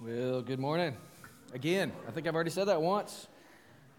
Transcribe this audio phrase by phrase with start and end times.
[0.00, 0.96] Well, good morning.
[1.52, 3.26] Again, I think I've already said that once.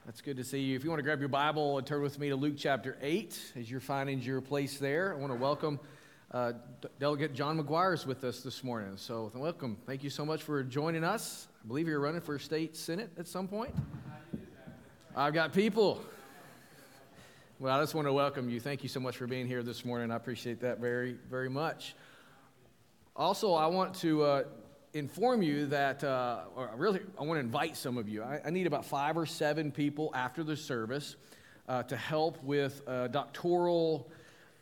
[0.05, 0.77] That's good to see you.
[0.77, 3.51] If you want to grab your Bible and turn with me to Luke chapter 8
[3.59, 5.77] as you're finding your place there, I want to welcome
[6.31, 6.53] uh,
[7.01, 8.93] Delegate John McGuire's with us this morning.
[8.95, 9.75] So, welcome.
[9.85, 11.49] Thank you so much for joining us.
[11.65, 13.75] I believe you're running for state senate at some point.
[15.17, 16.01] I've got people.
[17.59, 18.61] Well, I just want to welcome you.
[18.61, 20.11] Thank you so much for being here this morning.
[20.11, 21.93] I appreciate that very, very much.
[23.17, 24.43] Also, I want to uh,
[24.93, 28.23] inform you that, uh, or really, I want to invite some of you.
[28.23, 31.15] I, I, need about five or seven people after the service
[31.67, 34.09] uh, to help with uh, doctoral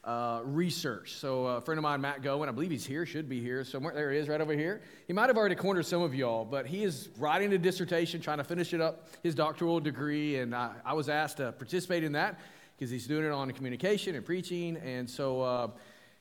[0.04, 1.14] uh, research.
[1.16, 3.94] So, a friend of mine, Matt Gowen, I believe he's here, should be here somewhere.
[3.94, 4.82] There he is, right over here.
[5.06, 8.38] He might have already cornered some of y'all, but he is writing a dissertation, trying
[8.38, 12.12] to finish it up, his doctoral degree, and I, I was asked to participate in
[12.14, 12.40] that
[12.78, 14.78] because he's doing it on communication and preaching.
[14.78, 15.68] And so, uh,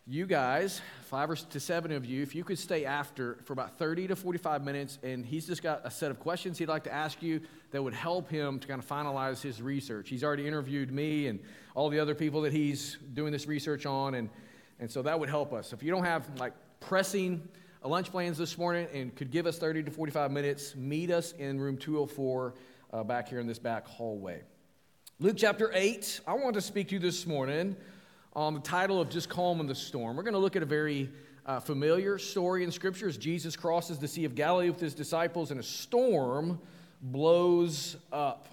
[0.09, 3.77] you guys, five or to seven of you, if you could stay after for about
[3.77, 6.93] 30 to 45 minutes, and he's just got a set of questions he'd like to
[6.93, 7.41] ask you
[7.73, 10.09] that would help him to kind of finalize his research.
[10.09, 11.41] He's already interviewed me and
[11.75, 14.31] all the other people that he's doing this research on, and,
[14.79, 15.73] and so that would help us.
[15.73, 17.43] If you don't have like pressing
[17.83, 21.59] lunch plans this morning and could give us 30 to 45 minutes, meet us in
[21.59, 22.55] room 204
[22.93, 24.43] uh, back here in this back hallway.
[25.19, 27.75] Luke chapter 8, I want to speak to you this morning
[28.37, 30.15] on the title of Just Calm in the Storm.
[30.15, 31.11] We're going to look at a very
[31.47, 35.51] uh, familiar story in Scripture as Jesus crosses the Sea of Galilee with his disciples
[35.51, 36.61] and a storm
[37.01, 38.47] blows up.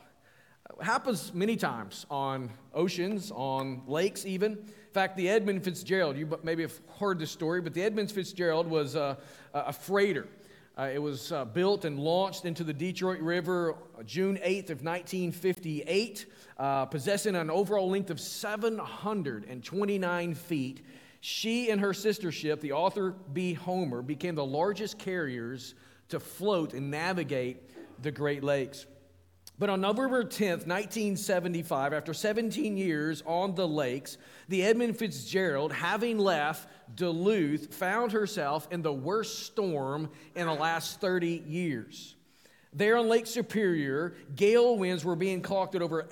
[0.80, 4.54] It happens many times on oceans, on lakes, even.
[4.54, 8.68] In fact, the Edmund Fitzgerald, you maybe have heard this story, but the Edmund Fitzgerald
[8.68, 9.18] was a,
[9.54, 10.28] a freighter.
[10.76, 16.26] Uh, it was uh, built and launched into the Detroit River June 8th of 1958
[16.58, 20.84] uh, possessing an overall length of 729 feet.
[21.22, 23.54] She and her sister ship, the Arthur B.
[23.54, 25.76] Homer, became the largest carriers
[26.10, 27.70] to float and navigate
[28.02, 28.88] the Great Lakes.
[29.60, 34.18] But on November 10th, 1975, after 17 years on the lakes,
[34.50, 41.00] the Edmund Fitzgerald, having left Duluth, found herself in the worst storm in the last
[41.00, 42.16] 30 years.
[42.74, 46.08] There on Lake Superior, gale winds were being clocked at over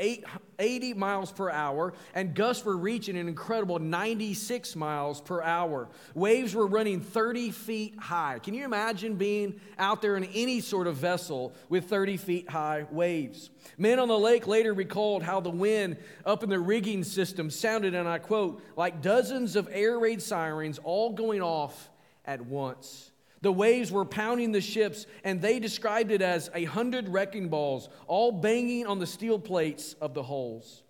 [0.61, 5.89] 80 miles per hour, and gusts were reaching an incredible 96 miles per hour.
[6.13, 8.39] Waves were running 30 feet high.
[8.39, 12.85] Can you imagine being out there in any sort of vessel with 30 feet high
[12.91, 13.49] waves?
[13.77, 17.95] Men on the lake later recalled how the wind up in the rigging system sounded,
[17.95, 21.89] and I quote, like dozens of air raid sirens all going off
[22.25, 23.10] at once.
[23.41, 27.89] The waves were pounding the ships, and they described it as a hundred wrecking balls,
[28.07, 30.83] all banging on the steel plates of the hulls.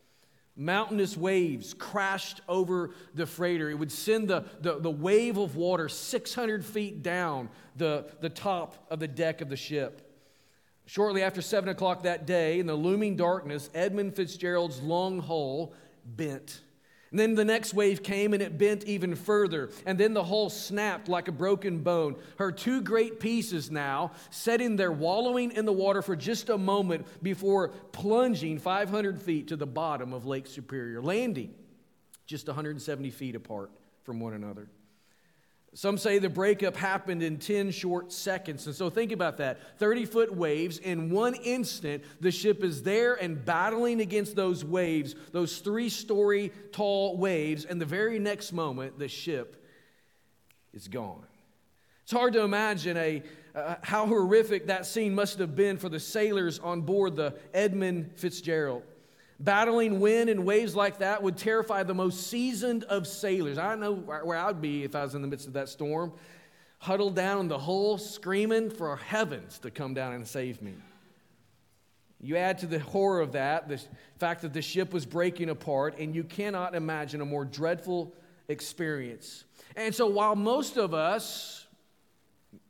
[0.58, 3.70] Mountainous waves crashed over the freighter.
[3.70, 8.86] It would send the, the, the wave of water 600 feet down the, the top
[8.92, 10.08] of the deck of the ship.
[10.86, 15.74] Shortly after 7 o'clock that day, in the looming darkness, Edmund Fitzgerald's long hull
[16.06, 16.60] bent.
[17.12, 19.70] Then the next wave came and it bent even further.
[19.86, 22.16] And then the hull snapped like a broken bone.
[22.38, 27.06] Her two great pieces now sitting there wallowing in the water for just a moment
[27.22, 31.54] before plunging 500 feet to the bottom of Lake Superior, landing
[32.26, 33.72] just 170 feet apart
[34.04, 34.70] from one another.
[35.74, 38.68] Some say the breakup happened in 10 short seconds.
[38.68, 40.78] And so think about that 30 foot waves.
[40.80, 46.52] In one instant, the ship is there and battling against those waves, those three story
[46.74, 47.64] tall waves.
[47.64, 49.66] And the very next moment, the ship
[50.74, 51.26] is gone.
[52.04, 53.24] It's hard to imagine a,
[53.56, 58.12] uh, how horrific that scene must have been for the sailors on board the Edmund
[58.18, 58.84] Fitzgerald.
[59.44, 63.58] Battling wind and waves like that would terrify the most seasoned of sailors.
[63.58, 66.14] I know where I'd be if I was in the midst of that storm,
[66.78, 70.76] huddled down in the hull, screaming for heavens to come down and save me.
[72.20, 73.82] You add to the horror of that the
[74.20, 78.14] fact that the ship was breaking apart, and you cannot imagine a more dreadful
[78.48, 79.46] experience.
[79.76, 81.66] And so, while most of us,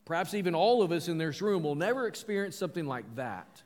[0.06, 3.62] perhaps even all of us in this room, will never experience something like that,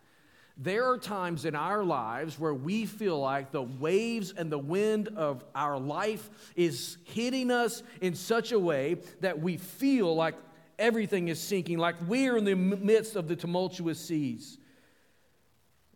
[0.58, 5.10] there are times in our lives where we feel like the waves and the wind
[5.10, 10.36] of our life is hitting us in such a way that we feel like
[10.80, 14.58] everything is sinking, like we are in the midst of the tumultuous seas.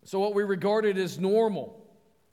[0.04, 1.79] So, what we regarded as normal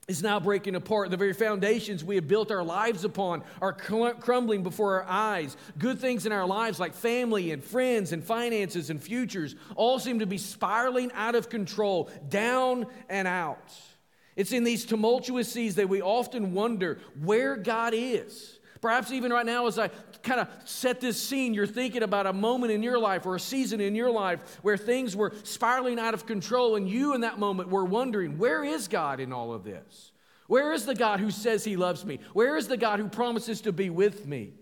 [0.07, 1.11] is now breaking apart.
[1.11, 5.57] The very foundations we have built our lives upon are crumbling before our eyes.
[5.77, 10.19] Good things in our lives, like family and friends and finances and futures, all seem
[10.19, 13.73] to be spiraling out of control, down and out.
[14.37, 18.56] It's in these tumultuous seas that we often wonder where God is.
[18.81, 19.89] Perhaps even right now, as I
[20.23, 23.39] kind of set this scene, you're thinking about a moment in your life or a
[23.39, 27.39] season in your life where things were spiraling out of control, and you in that
[27.39, 30.11] moment were wondering, where is God in all of this?
[30.47, 32.19] Where is the God who says he loves me?
[32.33, 34.53] Where is the God who promises to be with me?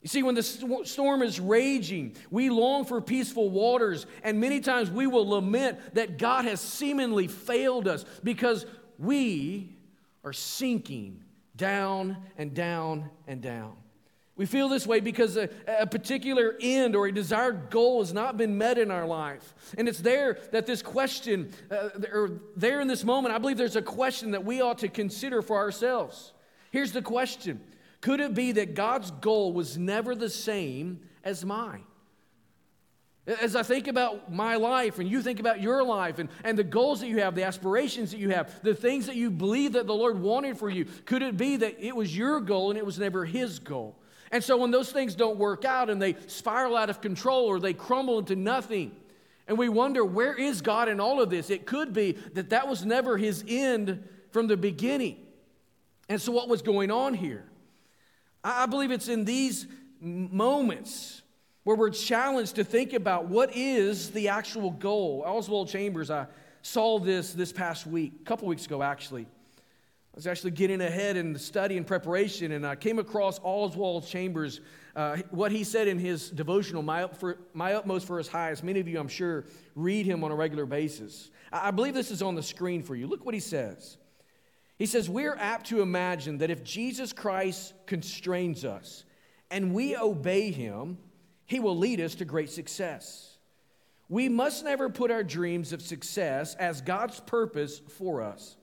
[0.00, 4.90] You see, when the storm is raging, we long for peaceful waters, and many times
[4.90, 8.64] we will lament that God has seemingly failed us because
[8.98, 9.76] we
[10.24, 11.22] are sinking
[11.60, 13.74] down and down and down.
[14.34, 18.38] We feel this way because a, a, particular end or a desired goal has not
[18.38, 19.54] been met in our life.
[19.76, 23.76] And it's there that this question, uh, or there in this moment, I believe there's
[23.76, 26.32] a question that we ought to consider for ourselves.
[26.70, 27.60] Here's the question
[28.00, 31.84] could it be that God's goal was never the same as mine?
[33.26, 36.64] As I think about my life and you think about your life and, and the
[36.64, 39.86] goals that you have, the aspirations that you have, the things that you believe that
[39.86, 42.86] the Lord wanted for you, could it be that it was your goal and it
[42.86, 43.96] was never His goal?
[44.32, 47.60] And so when those things don't work out and they spiral out of control or
[47.60, 48.92] they crumble into nothing,
[49.46, 51.50] and we wonder, where is God in all of this?
[51.50, 55.18] It could be that that was never His end from the beginning.
[56.08, 57.44] And so what was going on here?
[58.42, 59.66] I believe it's in these
[60.00, 61.19] moments
[61.64, 65.22] where we're challenged to think about what is the actual goal.
[65.26, 66.26] Oswald Chambers, I
[66.62, 69.26] saw this this past week, a couple weeks ago actually.
[70.12, 74.08] I was actually getting ahead in the study and preparation, and I came across Oswald
[74.08, 74.60] Chambers,
[74.96, 78.64] uh, what he said in his devotional, my, for, my Utmost for His Highest.
[78.64, 79.44] Many of you, I'm sure,
[79.76, 81.30] read him on a regular basis.
[81.52, 83.06] I, I believe this is on the screen for you.
[83.06, 83.98] Look what he says.
[84.78, 89.04] He says, We're apt to imagine that if Jesus Christ constrains us
[89.48, 90.98] and we obey him,
[91.50, 93.36] he will lead us to great success.
[94.08, 98.56] We must never put our dreams of success as God's purpose for us.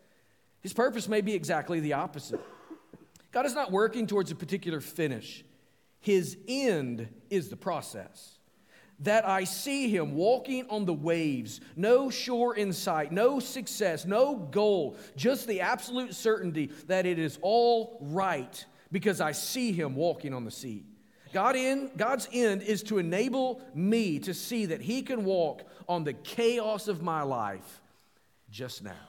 [0.61, 2.39] His purpose may be exactly the opposite.
[3.33, 5.43] God is not working towards a particular finish,
[5.99, 8.39] His end is the process
[9.01, 14.35] that I see him walking on the waves, no shore in sight, no success, no
[14.35, 20.33] goal, just the absolute certainty that it is all right because I see him walking
[20.33, 20.83] on the sea.
[21.37, 26.03] God in, God's end is to enable me to see that he can walk on
[26.03, 27.79] the chaos of my life
[28.49, 29.07] just now.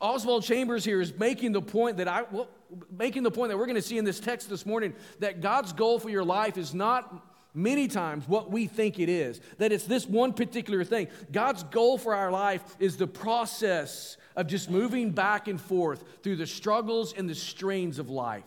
[0.00, 2.46] Oswald Chambers here is making the point that I well,
[2.88, 5.72] making the point that we're going to see in this text this morning that God's
[5.72, 7.20] goal for your life is not
[7.52, 11.08] many times what we think it is, that it's this one particular thing.
[11.32, 16.36] God's goal for our life is the process of just moving back and forth through
[16.36, 18.44] the struggles and the strains of life.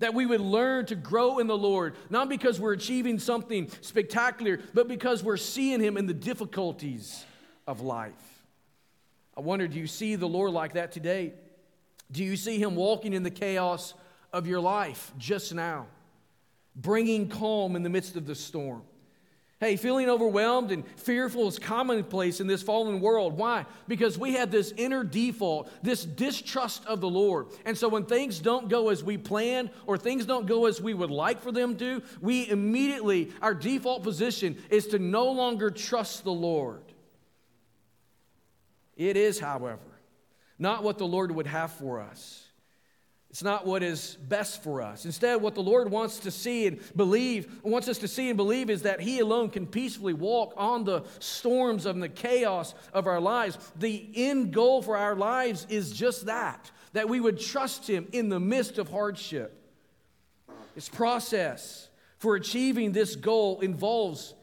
[0.00, 4.60] That we would learn to grow in the Lord, not because we're achieving something spectacular,
[4.72, 7.24] but because we're seeing Him in the difficulties
[7.66, 8.12] of life.
[9.36, 11.34] I wonder, do you see the Lord like that today?
[12.10, 13.94] Do you see Him walking in the chaos
[14.32, 15.86] of your life just now?
[16.78, 18.82] bringing calm in the midst of the storm.
[19.60, 23.36] Hey, feeling overwhelmed and fearful is commonplace in this fallen world.
[23.36, 23.66] Why?
[23.88, 27.48] Because we have this inner default, this distrust of the Lord.
[27.64, 30.94] And so when things don't go as we plan or things don't go as we
[30.94, 36.22] would like for them to, we immediately, our default position is to no longer trust
[36.22, 36.82] the Lord.
[38.96, 39.80] It is, however,
[40.56, 42.47] not what the Lord would have for us.
[43.30, 45.04] It's not what is best for us.
[45.04, 48.70] Instead, what the Lord wants to see and believe, wants us to see and believe
[48.70, 53.20] is that He alone can peacefully walk on the storms of the chaos of our
[53.20, 53.58] lives.
[53.76, 58.30] The end goal for our lives is just that, that we would trust Him in
[58.30, 59.54] the midst of hardship.
[60.74, 64.34] This process for achieving this goal involves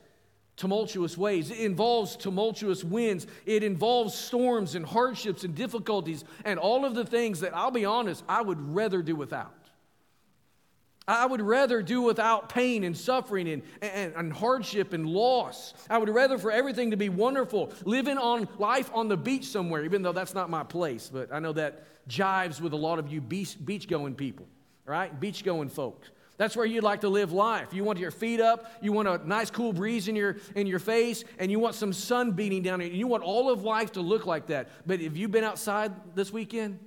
[0.58, 1.52] tumultuous ways.
[1.52, 3.28] It involves tumultuous winds.
[3.46, 7.86] It involves storms and hardships and difficulties and all of the things that I'll be
[7.86, 9.54] honest, I would rather do without.
[11.08, 15.76] I would rather do without pain and suffering and, and, and, hardship and loss.
[15.88, 19.86] I would rather for everything to be wonderful, living on life on the beach somewhere,
[19.86, 21.12] even though that's not my place.
[21.14, 24.48] But I know that jives with a lot of you beach, beach going people,
[24.84, 25.18] right?
[25.20, 26.10] Beach going folks.
[26.38, 27.74] That's where you'd like to live life.
[27.74, 30.80] You want your feet up, you want a nice cool breeze in your in your
[30.80, 32.88] face, and you want some sun beating down you.
[32.88, 34.70] You want all of life to look like that.
[34.86, 36.80] But have you been outside this weekend?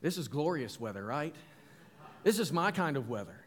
[0.00, 1.34] This is glorious weather, right?
[2.24, 3.44] This is my kind of weather.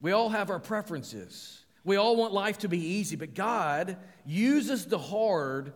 [0.00, 1.64] We all have our preferences.
[1.84, 5.72] We all want life to be easy, but God uses the hard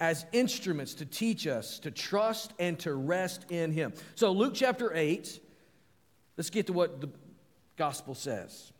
[0.00, 3.92] as instruments to teach us to trust and to rest in Him.
[4.14, 5.38] So, Luke chapter 8,
[6.36, 7.10] let's get to what the
[7.76, 8.72] gospel says.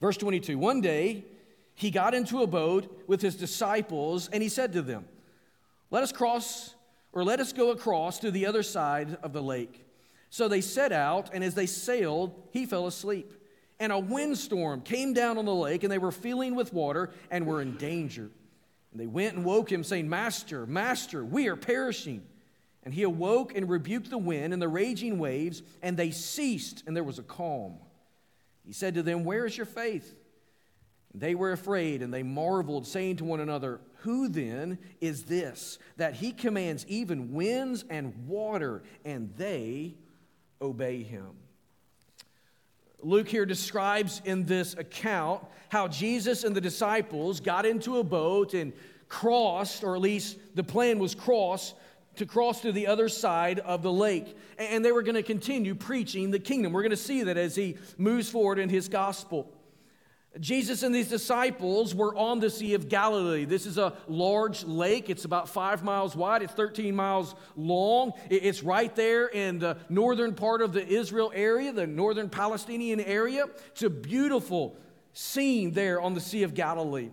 [0.00, 1.24] Verse 22 One day,
[1.74, 5.04] he got into a boat with his disciples, and he said to them,
[5.90, 6.74] Let us cross
[7.12, 9.84] or let us go across to the other side of the lake.
[10.30, 13.32] So they set out, and as they sailed, he fell asleep.
[13.78, 17.46] And a windstorm came down on the lake, and they were filling with water and
[17.46, 18.30] were in danger.
[18.92, 22.22] And they went and woke him, saying, Master, Master, we are perishing.
[22.84, 26.94] And he awoke and rebuked the wind and the raging waves, and they ceased, and
[26.96, 27.78] there was a calm.
[28.64, 30.14] He said to them, Where is your faith?
[31.12, 35.78] And they were afraid, and they marveled, saying to one another, Who then is this
[35.96, 39.94] that he commands even winds and water, and they
[40.60, 41.30] obey him?
[43.02, 48.54] Luke here describes in this account how Jesus and the disciples got into a boat
[48.54, 48.72] and
[49.08, 51.74] crossed, or at least the plan was cross,
[52.16, 54.36] to cross to the other side of the lake.
[54.58, 56.72] And they were going to continue preaching the kingdom.
[56.72, 59.50] We're going to see that as he moves forward in his gospel.
[60.40, 63.44] Jesus and these disciples were on the Sea of Galilee.
[63.44, 65.10] This is a large lake.
[65.10, 68.12] It's about five miles wide, it's 13 miles long.
[68.30, 73.46] It's right there in the northern part of the Israel area, the northern Palestinian area.
[73.68, 74.76] It's a beautiful
[75.12, 77.10] scene there on the Sea of Galilee.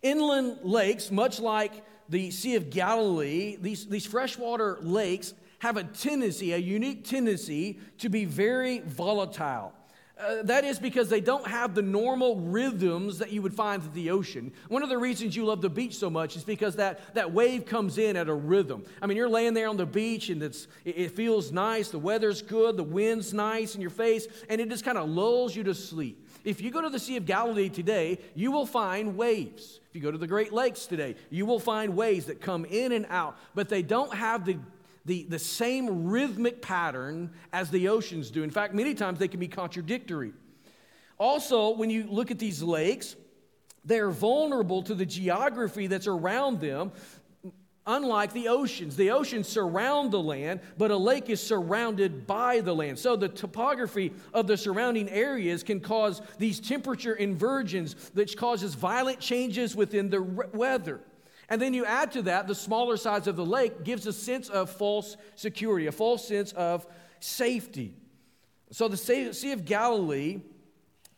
[0.00, 6.52] Inland lakes, much like the Sea of Galilee, these, these freshwater lakes have a tendency,
[6.52, 9.72] a unique tendency, to be very volatile.
[10.16, 13.92] Uh, that is because they don't have the normal rhythms that you would find at
[13.94, 14.52] the ocean.
[14.68, 17.66] One of the reasons you love the beach so much is because that, that wave
[17.66, 18.84] comes in at a rhythm.
[19.02, 21.98] I mean, you're laying there on the beach and it's, it, it feels nice, the
[21.98, 25.64] weather's good, the wind's nice in your face, and it just kind of lulls you
[25.64, 26.28] to sleep.
[26.44, 29.80] If you go to the Sea of Galilee today, you will find waves.
[29.88, 32.92] If you go to the Great Lakes today, you will find waves that come in
[32.92, 34.58] and out, but they don't have the,
[35.04, 38.42] the, the same rhythmic pattern as the oceans do.
[38.42, 40.32] In fact, many times they can be contradictory.
[41.18, 43.16] Also, when you look at these lakes,
[43.84, 46.92] they're vulnerable to the geography that's around them
[47.86, 52.74] Unlike the oceans, the oceans surround the land, but a lake is surrounded by the
[52.74, 52.98] land.
[52.98, 59.20] So the topography of the surrounding areas can cause these temperature inversions, which causes violent
[59.20, 60.22] changes within the
[60.54, 61.00] weather.
[61.48, 64.48] And then you add to that the smaller size of the lake gives a sense
[64.48, 66.86] of false security, a false sense of
[67.20, 67.94] safety.
[68.70, 70.40] So the Sea of Galilee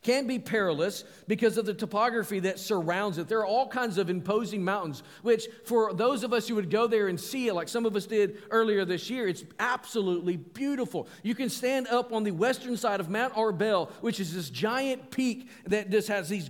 [0.03, 3.27] can be perilous because of the topography that surrounds it.
[3.27, 6.87] There are all kinds of imposing mountains, which for those of us who would go
[6.87, 11.07] there and see it, like some of us did earlier this year, it's absolutely beautiful.
[11.23, 15.11] You can stand up on the western side of Mount Arbel, which is this giant
[15.11, 16.49] peak that just has these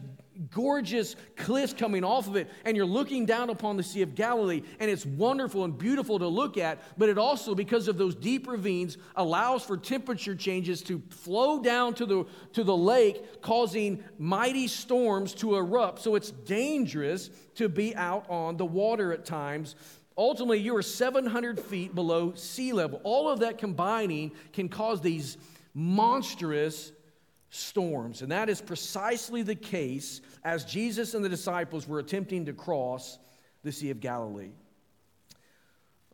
[0.52, 4.62] gorgeous cliffs coming off of it, and you're looking down upon the Sea of Galilee,
[4.80, 8.48] and it's wonderful and beautiful to look at, but it also, because of those deep
[8.48, 14.68] ravines, allows for temperature changes to flow down to the, to the lake, causing mighty
[14.68, 16.02] storms to erupt.
[16.02, 19.76] So it's dangerous to be out on the water at times.
[20.18, 23.00] Ultimately, you are 700 feet below sea level.
[23.04, 25.38] All of that combining can cause these
[25.76, 26.92] monstrous
[27.50, 28.22] storms.
[28.22, 33.18] And that is precisely the case as Jesus and the disciples were attempting to cross
[33.64, 34.52] the Sea of Galilee.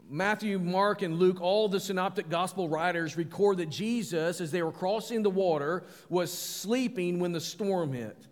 [0.09, 4.71] Matthew, Mark, and Luke, all the synoptic gospel writers record that Jesus, as they were
[4.71, 8.27] crossing the water, was sleeping when the storm hit.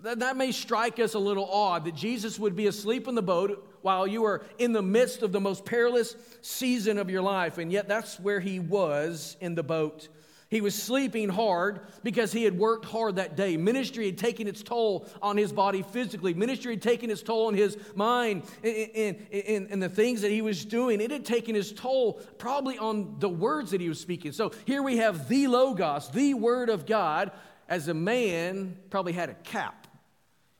[0.00, 3.22] That, that may strike us a little odd that Jesus would be asleep in the
[3.22, 7.58] boat while you are in the midst of the most perilous season of your life,
[7.58, 10.08] and yet that's where he was in the boat.
[10.54, 13.56] He was sleeping hard because he had worked hard that day.
[13.56, 16.32] Ministry had taken its toll on his body physically.
[16.32, 20.42] Ministry had taken its toll on his mind and, and, and the things that he
[20.42, 21.00] was doing.
[21.00, 24.30] It had taken its toll probably on the words that he was speaking.
[24.30, 27.32] So here we have the Logos, the Word of God,
[27.68, 29.83] as a man probably had a cap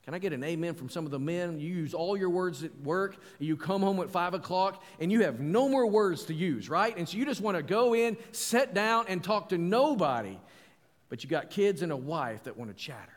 [0.05, 1.59] can I get an amen from some of the men?
[1.59, 5.23] You use all your words at work, you come home at five o'clock, and you
[5.23, 6.95] have no more words to use, right?
[6.95, 10.39] And so you just want to go in, sit down, and talk to nobody.
[11.09, 13.13] But you got kids and a wife that want to chatter.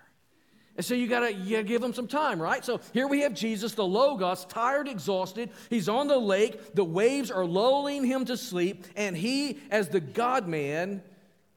[0.77, 2.63] And so you gotta, you give them some time, right?
[2.63, 5.49] So here we have Jesus, the Logos, tired, exhausted.
[5.69, 6.75] He's on the lake.
[6.75, 8.85] The waves are lulling him to sleep.
[8.95, 11.01] And he, as the God man,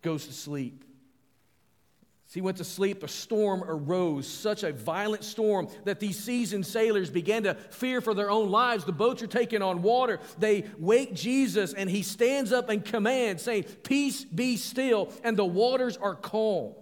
[0.03, 0.85] goes to sleep.
[2.31, 6.65] As he went to sleep, a storm arose, such a violent storm that these seasoned
[6.65, 8.85] sailors began to fear for their own lives.
[8.85, 10.21] The boats are taking on water.
[10.39, 15.45] They wake Jesus, and he stands up and commands, saying, Peace be still, and the
[15.45, 16.75] waters are calm.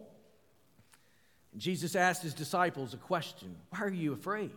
[1.56, 4.50] Jesus asked his disciples a question Why are you afraid?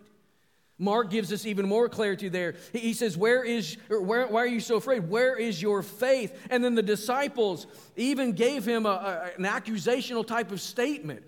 [0.81, 2.55] Mark gives us even more clarity there.
[2.73, 5.07] He says, Where is, where, why are you so afraid?
[5.07, 6.35] Where is your faith?
[6.50, 11.23] And then the disciples even gave him a, a, an accusational type of statement.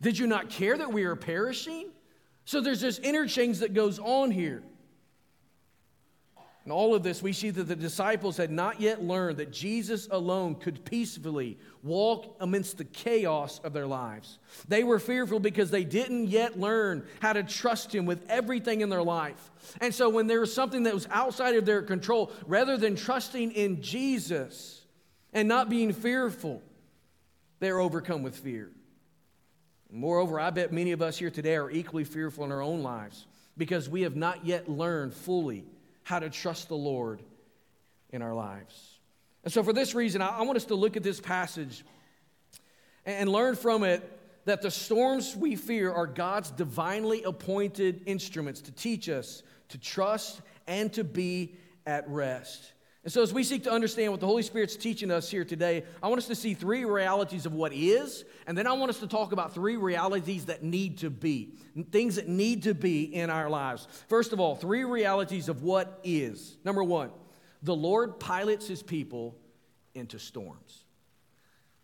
[0.00, 1.88] Did you not care that we are perishing?
[2.44, 4.62] So there's this interchange that goes on here.
[6.70, 10.06] In all of this, we see that the disciples had not yet learned that Jesus
[10.08, 14.38] alone could peacefully walk amidst the chaos of their lives.
[14.68, 18.88] They were fearful because they didn't yet learn how to trust Him with everything in
[18.88, 19.50] their life.
[19.80, 23.50] And so, when there was something that was outside of their control, rather than trusting
[23.50, 24.84] in Jesus
[25.32, 26.62] and not being fearful,
[27.58, 28.70] they're overcome with fear.
[29.90, 33.26] Moreover, I bet many of us here today are equally fearful in our own lives
[33.58, 35.64] because we have not yet learned fully
[36.10, 37.22] how to trust the Lord
[38.10, 38.98] in our lives.
[39.44, 41.84] And so, for this reason, I want us to look at this passage
[43.06, 48.72] and learn from it that the storms we fear are God's divinely appointed instruments to
[48.72, 51.54] teach us to trust and to be
[51.86, 52.72] at rest.
[53.02, 55.84] And so, as we seek to understand what the Holy Spirit's teaching us here today,
[56.02, 58.98] I want us to see three realities of what is, and then I want us
[59.00, 61.54] to talk about three realities that need to be,
[61.90, 63.88] things that need to be in our lives.
[64.08, 66.58] First of all, three realities of what is.
[66.62, 67.10] Number one,
[67.62, 69.34] the Lord pilots his people
[69.94, 70.84] into storms.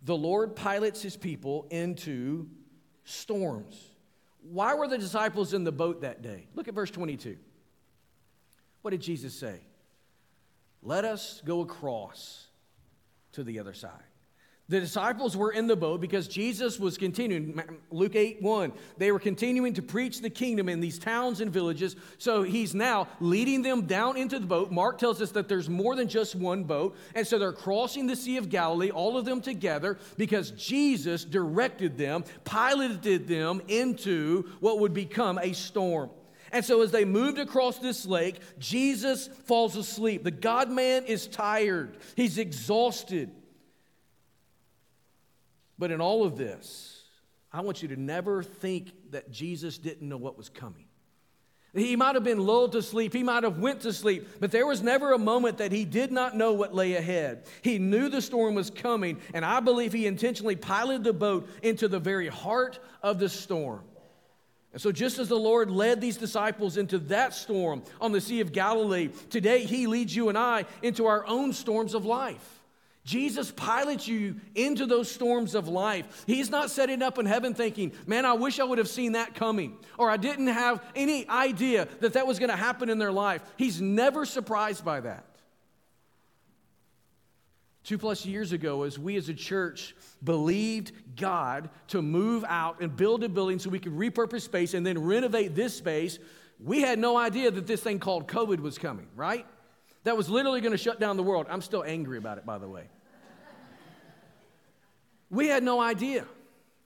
[0.03, 2.47] The Lord pilots his people into
[3.05, 3.91] storms.
[4.43, 6.47] Why were the disciples in the boat that day?
[6.55, 7.39] Look at verse 22.
[8.83, 9.61] What did Jesus say?
[10.87, 12.47] Let us go across
[13.33, 13.91] to the other side.
[14.69, 17.61] The disciples were in the boat because Jesus was continuing.
[17.91, 18.73] Luke 8 1.
[18.97, 21.97] They were continuing to preach the kingdom in these towns and villages.
[22.19, 24.71] So he's now leading them down into the boat.
[24.71, 26.97] Mark tells us that there's more than just one boat.
[27.17, 31.99] And so they're crossing the Sea of Galilee, all of them together, because Jesus directed
[31.99, 36.11] them, piloted them into what would become a storm.
[36.53, 40.25] And so, as they moved across this lake, Jesus falls asleep.
[40.25, 43.31] The God man is tired, he's exhausted.
[45.79, 47.03] But in all of this,
[47.53, 50.87] I want you to never think that Jesus didn't know what was coming.
[51.75, 54.67] He might have been lulled to sleep, he might have went to sleep, but there
[54.67, 57.45] was never a moment that he did not know what lay ahead.
[57.61, 61.87] He knew the storm was coming, and I believe he intentionally piloted the boat into
[61.87, 63.83] the very heart of the storm.
[64.77, 68.43] And so, just as the Lord led these disciples into that storm on the Sea
[68.43, 72.61] of Galilee, today He leads you and I into our own storms of life.
[73.03, 76.25] Jesus pilots you into those storms of life.
[76.27, 79.35] He's not setting up in heaven thinking, man, I wish I would have seen that
[79.35, 83.13] coming, or I didn't have any idea that that was going to happen in their
[83.13, 83.41] life.
[83.57, 85.25] He's never surprised by that.
[87.87, 89.95] Two plus years ago, as we as a church
[90.25, 94.85] believed God to move out and build a building so we could repurpose space and
[94.85, 96.19] then renovate this space,
[96.59, 99.47] we had no idea that this thing called COVID was coming, right?
[100.03, 101.47] That was literally going to shut down the world.
[101.49, 102.89] I'm still angry about it, by the way.
[105.31, 106.25] we had no idea.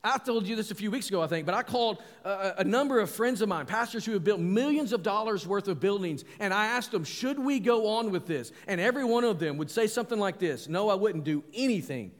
[0.03, 2.65] I told you this a few weeks ago, I think, but I called a, a,
[2.65, 6.25] number of friends of mine, pastors who have built millions of dollars worth of buildings,
[6.39, 8.51] and I asked them, should we go on with this?
[8.67, 12.13] And every one of them would say something like this No, I wouldn't do anything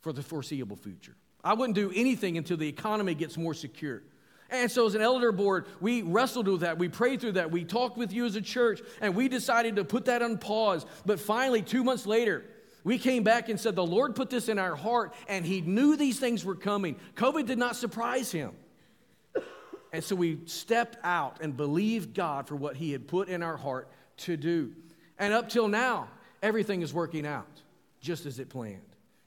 [0.00, 1.16] for the foreseeable future.
[1.44, 4.02] I wouldn't do anything until the economy gets more secure.
[4.50, 6.78] And so, as an elder board, we wrestled with that.
[6.78, 7.50] We prayed through that.
[7.50, 10.86] We talked with you as a church, and we decided to put that on pause.
[11.04, 12.46] But finally, two months later,
[12.88, 15.94] we came back and said, The Lord put this in our heart, and He knew
[15.94, 16.96] these things were coming.
[17.16, 18.52] COVID did not surprise Him.
[19.92, 23.58] And so we stepped out and believed God for what He had put in our
[23.58, 24.72] heart to do.
[25.18, 26.08] And up till now,
[26.42, 27.60] everything is working out
[28.00, 28.80] just as it planned.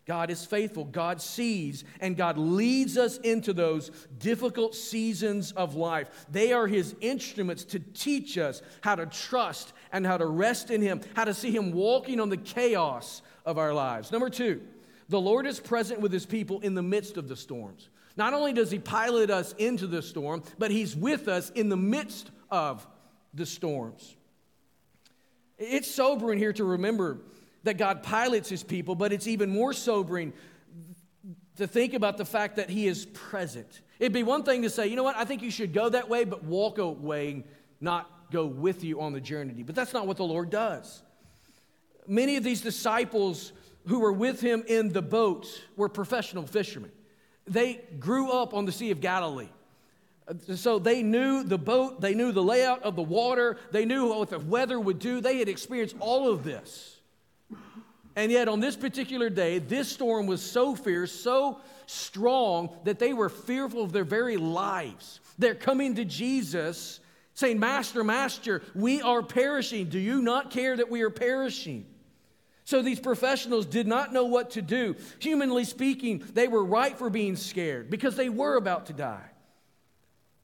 [0.07, 0.85] God is faithful.
[0.85, 6.09] God sees and God leads us into those difficult seasons of life.
[6.31, 10.81] They are His instruments to teach us how to trust and how to rest in
[10.81, 14.11] Him, how to see Him walking on the chaos of our lives.
[14.11, 14.61] Number two,
[15.09, 17.89] the Lord is present with his people in the midst of the storms.
[18.17, 21.77] Not only does he pilot us into the storm, but he's with us in the
[21.77, 22.85] midst of
[23.33, 24.15] the storms.
[25.57, 27.19] It's sobering here to remember
[27.63, 30.33] that God pilots his people, but it's even more sobering
[31.57, 33.81] to think about the fact that he is present.
[33.99, 36.09] It'd be one thing to say, you know what, I think you should go that
[36.09, 37.43] way, but walk away,
[37.79, 39.61] not go with you on the journey.
[39.61, 41.03] But that's not what the Lord does.
[42.07, 43.53] Many of these disciples
[43.87, 46.91] who were with him in the boat were professional fishermen.
[47.47, 49.49] They grew up on the Sea of Galilee.
[50.55, 54.29] So they knew the boat, they knew the layout of the water, they knew what
[54.29, 55.19] the weather would do.
[55.19, 56.99] They had experienced all of this.
[58.15, 63.13] And yet, on this particular day, this storm was so fierce, so strong, that they
[63.13, 65.21] were fearful of their very lives.
[65.39, 66.99] They're coming to Jesus
[67.33, 69.87] saying, Master, Master, we are perishing.
[69.87, 71.85] Do you not care that we are perishing?
[72.63, 74.95] So these professionals did not know what to do.
[75.19, 79.29] Humanly speaking, they were right for being scared because they were about to die.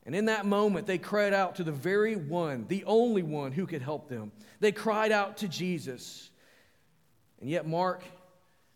[0.05, 3.67] And in that moment, they cried out to the very one, the only one who
[3.67, 4.31] could help them.
[4.61, 6.29] They cried out to Jesus.
[7.41, 8.03] And yet, Mark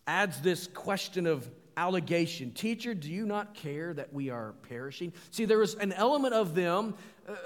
[0.05, 5.13] adds this question of allegation Teacher, do you not care that we are perishing?
[5.31, 6.95] See, there was an element of them,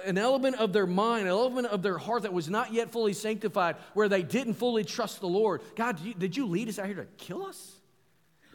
[0.04, 3.13] an element of their mind, an element of their heart that was not yet fully
[3.13, 5.62] sanctified, where they didn't fully trust the Lord.
[5.76, 7.74] God, did you, did you lead us out here to kill us?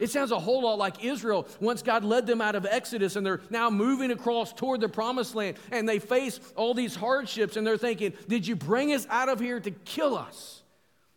[0.01, 3.23] It sounds a whole lot like Israel once God led them out of Exodus and
[3.23, 7.67] they're now moving across toward the promised land and they face all these hardships and
[7.67, 10.63] they're thinking, Did you bring us out of here to kill us?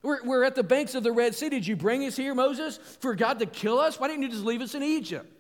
[0.03, 1.49] We're, we're at the banks of the Red Sea.
[1.49, 3.99] Did you bring us here, Moses, for God to kill us?
[3.99, 5.33] Why didn't you just leave us in Egypt?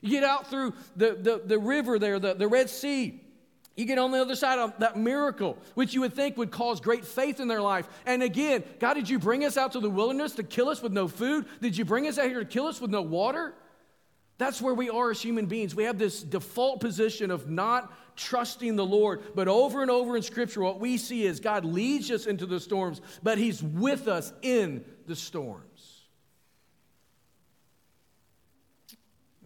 [0.00, 3.20] You get out through the, the, the river there, the, the Red Sea.
[3.78, 6.80] You get on the other side of that miracle, which you would think would cause
[6.80, 7.88] great faith in their life.
[8.06, 10.90] And again, God, did you bring us out to the wilderness to kill us with
[10.90, 11.46] no food?
[11.62, 13.54] Did you bring us out here to kill us with no water?
[14.36, 15.76] That's where we are as human beings.
[15.76, 19.22] We have this default position of not trusting the Lord.
[19.36, 22.58] But over and over in Scripture, what we see is God leads us into the
[22.58, 25.67] storms, but He's with us in the storms.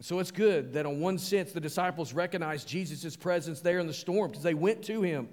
[0.02, 3.94] So it's good that, in one sense, the disciples recognized Jesus' presence there in the
[3.94, 5.28] storm because they went to him.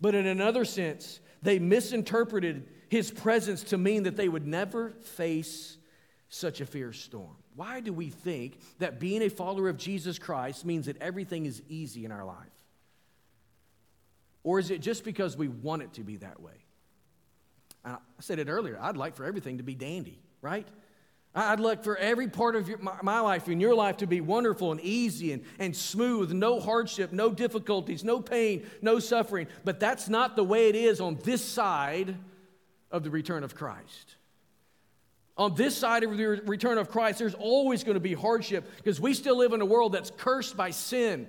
[0.00, 5.76] But in another sense, they misinterpreted his presence to mean that they would never face
[6.28, 7.36] such a fierce storm.
[7.54, 11.62] Why do we think that being a follower of Jesus Christ means that everything is
[11.68, 12.36] easy in our life?
[14.42, 16.64] Or is it just because we want it to be that way?
[17.84, 20.66] I said it earlier, I'd like for everything to be dandy, right?
[21.36, 24.22] I'd like for every part of your, my, my, life and your life to be
[24.22, 29.46] wonderful and easy and, and smooth, no hardship, no difficulties, no pain, no suffering.
[29.62, 32.16] But that's not the way it is on this side
[32.90, 34.16] of the return of Christ.
[35.36, 38.98] On this side of the return of Christ, there's always going to be hardship because
[38.98, 41.28] we still live in a world that's cursed by sin.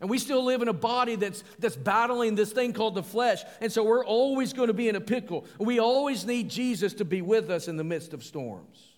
[0.00, 3.42] And we still live in a body that's, that's battling this thing called the flesh.
[3.60, 5.46] And so we're always going to be in a pickle.
[5.58, 8.91] We always need Jesus to be with us in the midst of storms.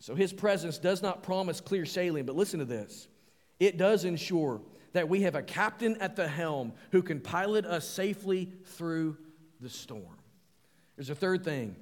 [0.00, 3.06] So his presence does not promise clear sailing, but listen to this
[3.60, 4.60] it does ensure
[4.92, 9.16] that we have a captain at the helm who can pilot us safely through
[9.60, 10.18] the storm.
[10.96, 11.76] There's a third thing,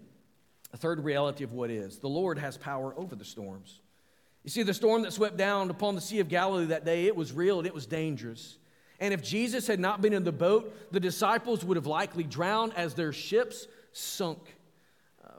[0.74, 3.80] a third reality of what is the Lord has power over the storms.
[4.44, 7.16] You see, the storm that swept down upon the Sea of Galilee that day, it
[7.16, 8.58] was real and it was dangerous.
[9.00, 12.72] And if Jesus had not been in the boat, the disciples would have likely drowned
[12.74, 14.38] as their ships sunk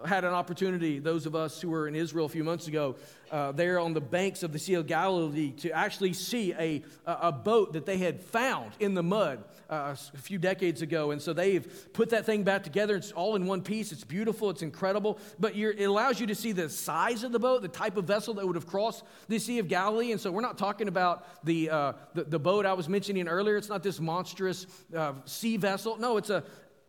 [0.05, 2.95] had an opportunity, those of us who were in Israel a few months ago,
[3.31, 7.31] uh, there on the banks of the Sea of Galilee, to actually see a, a
[7.31, 11.11] boat that they had found in the mud uh, a few decades ago.
[11.11, 12.95] And so they've put that thing back together.
[12.95, 13.91] It's all in one piece.
[13.91, 14.49] It's beautiful.
[14.49, 15.19] It's incredible.
[15.39, 18.33] But it allows you to see the size of the boat, the type of vessel
[18.35, 20.11] that would have crossed the Sea of Galilee.
[20.11, 23.57] And so we're not talking about the, uh, the, the, boat I was mentioning earlier.
[23.57, 25.97] It's not this monstrous uh, sea vessel.
[25.97, 26.43] No, it's a,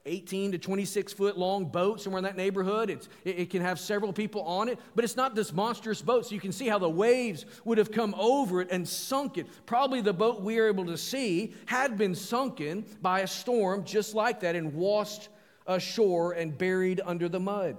[0.07, 2.91] 18 to 26 foot long boat somewhere in that neighborhood.
[2.91, 6.27] It, it, can have several people on it, but it's not this monstrous boat.
[6.27, 9.47] So you can see how the waves would have come over it and sunk it.
[9.67, 14.15] Probably the boat we are able to see had been sunken by a storm just
[14.15, 15.29] like that and washed
[15.67, 17.77] ashore and buried under the mud.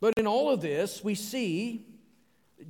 [0.00, 1.87] But in all of this, we see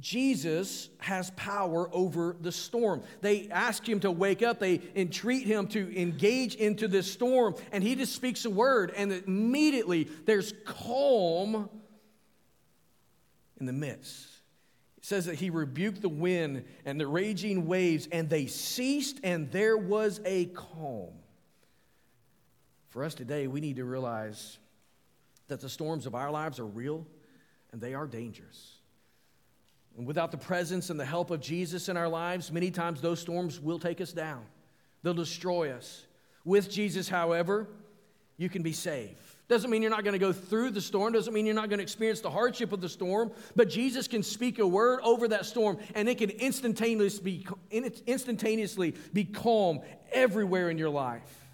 [0.01, 3.03] Jesus has power over the storm.
[3.21, 7.83] They ask him to wake up, they entreat him to engage into this storm, and
[7.83, 11.69] he just speaks a word, and immediately there's calm
[13.59, 14.27] in the midst.
[14.99, 19.51] It says that he rebuked the wind and the raging waves, and they ceased, and
[19.51, 21.11] there was a calm.
[22.89, 24.59] For us today, we need to realize
[25.49, 27.07] that the storms of our lives are real
[27.73, 28.78] and they are dangerous.
[29.99, 33.19] And without the presence and the help of Jesus in our lives, many times those
[33.19, 34.45] storms will take us down,
[35.03, 36.07] they'll destroy us.
[36.45, 37.67] With Jesus, however,
[38.39, 39.21] you can be saved.
[39.49, 41.79] Doesn't mean you're not going to go through the storm, doesn't mean you're not going
[41.79, 45.47] to experience the hardship of the storm, but Jesus can speak a word over that
[45.47, 49.81] storm and it can instantaneously be, instantaneously be calm
[50.13, 51.47] everywhere in your life.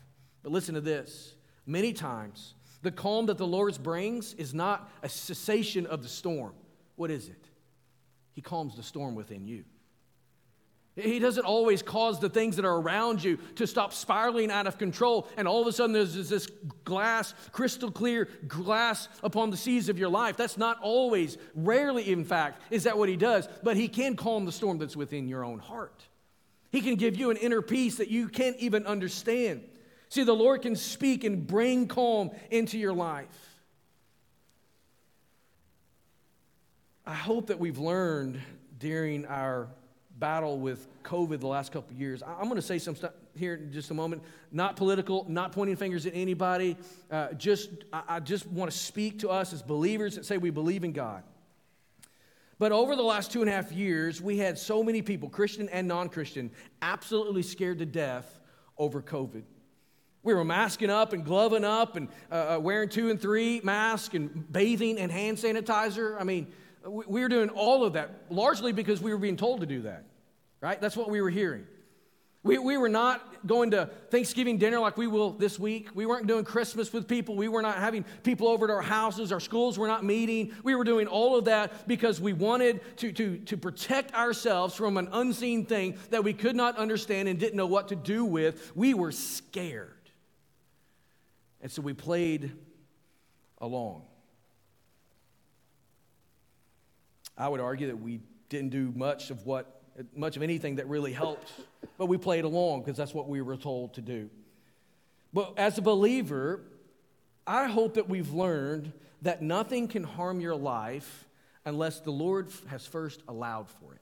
[0.42, 1.34] But listen to this
[1.66, 6.52] many times, the calm that the Lord brings is not a cessation of the storm.
[6.96, 7.43] What is it?
[8.34, 9.64] He calms the storm within you.
[10.96, 14.78] He doesn't always cause the things that are around you to stop spiraling out of
[14.78, 16.46] control, and all of a sudden there's this
[16.84, 20.36] glass, crystal clear glass upon the seas of your life.
[20.36, 24.44] That's not always, rarely, in fact, is that what He does, but He can calm
[24.44, 26.06] the storm that's within your own heart.
[26.70, 29.64] He can give you an inner peace that you can't even understand.
[30.10, 33.53] See, the Lord can speak and bring calm into your life.
[37.06, 38.40] I hope that we've learned
[38.78, 39.68] during our
[40.18, 42.22] battle with COVID the last couple years.
[42.22, 44.22] I'm going to say some stuff here in just a moment.
[44.50, 46.78] Not political, not pointing fingers at anybody.
[47.10, 50.82] Uh, just I just want to speak to us as believers that say we believe
[50.82, 51.24] in God.
[52.58, 55.68] But over the last two and a half years, we had so many people, Christian
[55.68, 58.40] and non Christian, absolutely scared to death
[58.78, 59.42] over COVID.
[60.22, 64.14] We were masking up and gloving up and uh, uh wearing two and three masks
[64.14, 66.18] and bathing and hand sanitizer.
[66.18, 66.46] I mean,
[66.86, 70.04] we were doing all of that largely because we were being told to do that,
[70.60, 70.80] right?
[70.80, 71.66] That's what we were hearing.
[72.42, 75.88] We, we were not going to Thanksgiving dinner like we will this week.
[75.94, 77.36] We weren't doing Christmas with people.
[77.36, 79.32] We were not having people over to our houses.
[79.32, 80.52] Our schools were not meeting.
[80.62, 84.98] We were doing all of that because we wanted to, to, to protect ourselves from
[84.98, 88.72] an unseen thing that we could not understand and didn't know what to do with.
[88.74, 89.90] We were scared.
[91.62, 92.52] And so we played
[93.56, 94.02] along.
[97.36, 99.80] I would argue that we didn't do much of what
[100.16, 101.52] much of anything that really helped,
[101.98, 104.28] but we played along because that's what we were told to do.
[105.32, 106.62] But as a believer,
[107.46, 108.92] I hope that we've learned
[109.22, 111.26] that nothing can harm your life
[111.64, 114.00] unless the Lord has first allowed for it.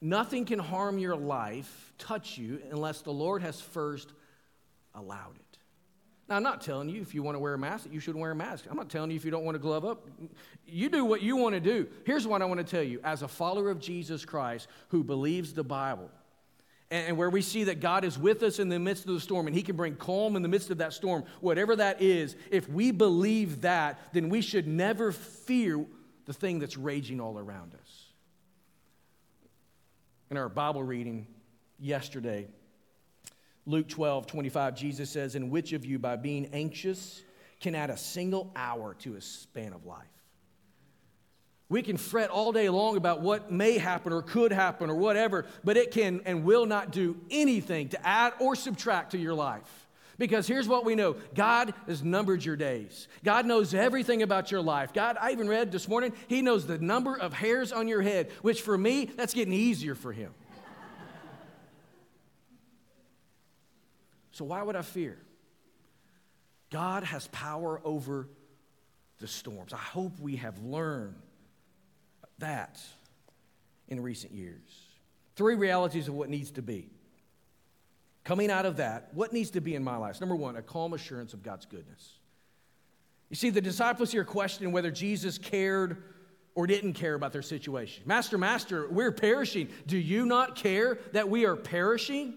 [0.00, 4.10] Nothing can harm your life, touch you, unless the Lord has first
[4.94, 5.39] allowed it.
[6.30, 8.14] Now, I'm not telling you if you want to wear a mask that you should
[8.14, 8.64] wear a mask.
[8.70, 10.06] I'm not telling you if you don't want to glove up.
[10.64, 11.88] You do what you want to do.
[12.04, 15.52] Here's what I want to tell you as a follower of Jesus Christ who believes
[15.52, 16.08] the Bible,
[16.92, 19.48] and where we see that God is with us in the midst of the storm
[19.48, 22.68] and He can bring calm in the midst of that storm, whatever that is, if
[22.68, 25.84] we believe that, then we should never fear
[26.26, 28.04] the thing that's raging all around us.
[30.30, 31.26] In our Bible reading
[31.80, 32.46] yesterday,
[33.70, 37.22] Luke 12, 25, Jesus says, And which of you, by being anxious,
[37.60, 40.06] can add a single hour to a span of life?
[41.68, 45.46] We can fret all day long about what may happen or could happen or whatever,
[45.62, 49.86] but it can and will not do anything to add or subtract to your life.
[50.18, 53.06] Because here's what we know God has numbered your days.
[53.24, 54.92] God knows everything about your life.
[54.92, 58.30] God, I even read this morning, He knows the number of hairs on your head,
[58.42, 60.34] which for me, that's getting easier for Him.
[64.32, 65.18] So why would I fear?
[66.70, 68.28] God has power over
[69.18, 69.72] the storms.
[69.72, 71.16] I hope we have learned
[72.38, 72.80] that
[73.88, 74.86] in recent years.
[75.36, 76.90] Three realities of what needs to be.
[78.24, 80.20] Coming out of that, what needs to be in my life?
[80.20, 82.18] Number one, a calm assurance of God's goodness.
[83.28, 86.02] You see, the disciples here questioning whether Jesus cared
[86.54, 88.02] or didn't care about their situation.
[88.06, 89.68] Master, Master, we're perishing.
[89.86, 92.34] Do you not care that we are perishing?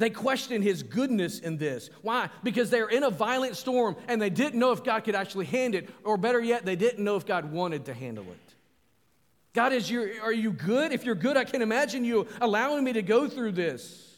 [0.00, 1.90] They questioned his goodness in this.
[2.00, 2.30] Why?
[2.42, 5.82] Because they're in a violent storm and they didn't know if God could actually handle
[5.82, 8.54] it, or better yet, they didn't know if God wanted to handle it.
[9.52, 10.92] God, is you, are you good?
[10.92, 14.16] If you're good, I can imagine you allowing me to go through this.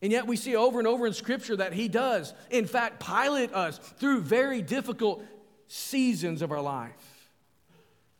[0.00, 3.52] And yet we see over and over in Scripture that He does, in fact, pilot
[3.52, 5.24] us through very difficult
[5.66, 7.28] seasons of our life.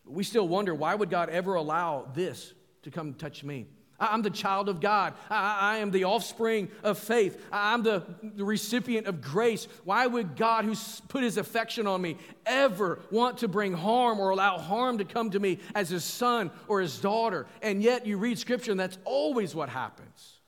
[0.05, 3.69] We still wonder why would God ever allow this to come touch me?
[4.01, 5.13] I'm the child of God.
[5.29, 7.45] I, I am the offspring of faith.
[7.53, 9.69] I'm the, the recipient of grace.
[9.85, 14.31] Why would God, who's put his affection on me, ever want to bring harm or
[14.31, 17.47] allow harm to come to me as his son or his daughter?
[17.61, 20.41] And yet you read scripture and that's always what happens.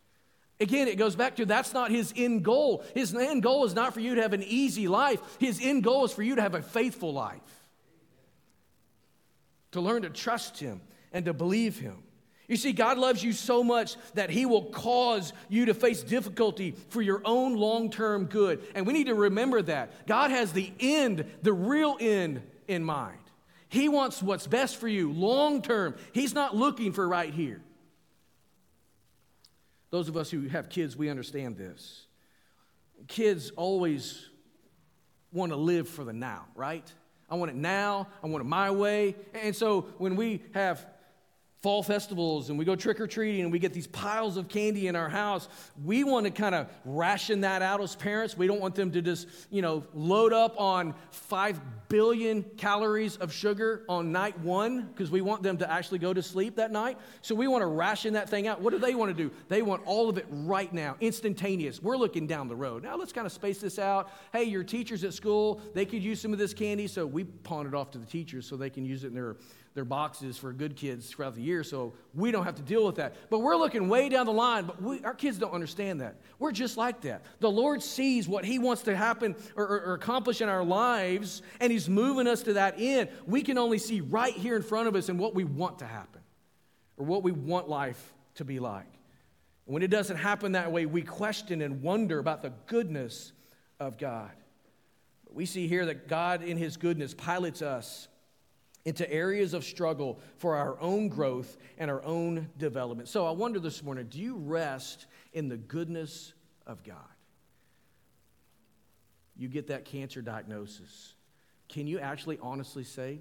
[0.59, 2.85] Again, it goes back to that's not his end goal.
[2.95, 6.05] His end goal is not for you to have an easy life, his end goal
[6.05, 7.41] is for you to have a faithful life.
[9.73, 10.81] To learn to trust him
[11.13, 12.02] and to believe him.
[12.53, 16.77] You see, God loves you so much that He will cause you to face difficulty
[16.91, 18.63] for your own long term good.
[18.75, 20.07] And we need to remember that.
[20.07, 23.17] God has the end, the real end in mind.
[23.71, 25.95] He wants what's best for you long term.
[26.13, 27.63] He's not looking for right here.
[29.89, 32.05] Those of us who have kids, we understand this.
[33.09, 34.29] Kids always
[35.33, 36.93] want to live for the now, right?
[37.31, 38.09] I want it now.
[38.23, 39.17] I want it my way.
[39.33, 40.85] And so when we have
[41.63, 44.89] fall festivals and we go trick or treating and we get these piles of candy
[44.89, 45.49] in our house,
[45.85, 48.37] we want to kind of ration that out as parents.
[48.37, 53.33] We don't want them to just, you know, load up on 5 billion calories of
[53.33, 56.99] sugar on night one because we want them to actually go to sleep that night.
[57.21, 58.61] So we want to ration that thing out.
[58.61, 59.33] What do they want to do?
[59.49, 61.81] They want all of it right now, instantaneous.
[61.81, 62.83] We're looking down the road.
[62.83, 64.11] Now let's kind of space this out.
[64.33, 67.69] Hey, your teachers at school, they could use some of this candy, so we pawn
[67.69, 69.37] it off to the teachers so they can use it in their
[69.75, 72.97] their boxes for good kids throughout the year, so we don't have to deal with
[72.97, 73.17] that.
[73.31, 76.17] But we're looking way down the line, but we, our kids don't understand that.
[76.39, 77.23] We're just like that.
[77.41, 81.41] The Lord sees what He wants to happen or, or, or accomplish in our lives,
[81.59, 83.09] and He's moving us to that end.
[83.27, 85.87] We can only see right here in front of us and what we want to
[85.87, 86.21] happen.
[86.97, 88.87] or what we want life to be like.
[89.65, 93.33] When it doesn't happen that way, we question and wonder about the goodness
[93.81, 94.31] of God.
[95.31, 98.09] We see here that God, in His goodness, pilots us
[98.85, 103.09] into areas of struggle for our own growth and our own development.
[103.09, 106.33] So I wonder this morning do you rest in the goodness
[106.67, 106.97] of God?
[109.37, 111.15] You get that cancer diagnosis.
[111.69, 113.21] Can you actually honestly say,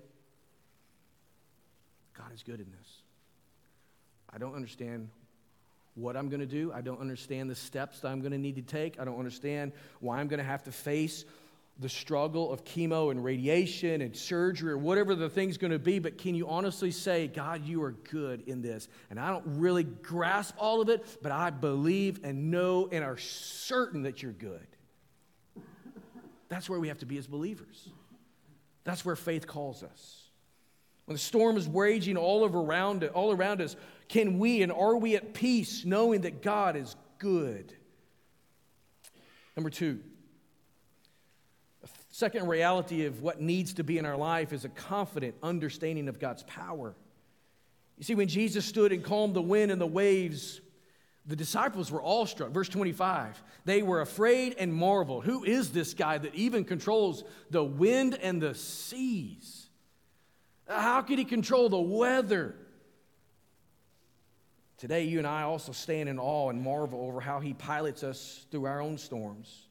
[2.18, 3.02] God is good in this?
[4.30, 5.10] I don't understand
[5.96, 6.72] what I'm going to do.
[6.74, 9.00] I don't understand the steps that I'm going to need to take.
[9.00, 11.26] I don't understand why I'm going to have to face
[11.80, 16.00] the struggle of chemo and radiation and surgery or whatever the thing's going to be,
[16.00, 18.88] but can you honestly say, God, you are good in this?
[19.10, 23.18] And I don't really grasp all of it, but I believe and know and are
[23.18, 24.68] certain that you're good.
[26.50, 27.90] That's where we have to be as believers.
[28.84, 30.22] That's where faith calls us.
[31.06, 33.76] When the storm is raging all around, all around us,
[34.08, 37.74] can we and are we at peace knowing that God is good?
[39.56, 40.00] Number two,
[42.12, 46.20] second reality of what needs to be in our life is a confident understanding of
[46.20, 46.94] God's power.
[47.98, 50.62] You see, when Jesus stood and calmed the wind and the waves,
[51.26, 52.52] the disciples were awestruck.
[52.52, 55.24] Verse 25, they were afraid and marveled.
[55.24, 59.70] Who is this guy that even controls the wind and the seas?
[60.68, 62.56] How could he control the weather?
[64.82, 68.48] Today, you and I also stand in awe and marvel over how He pilots us
[68.50, 69.68] through our own storms.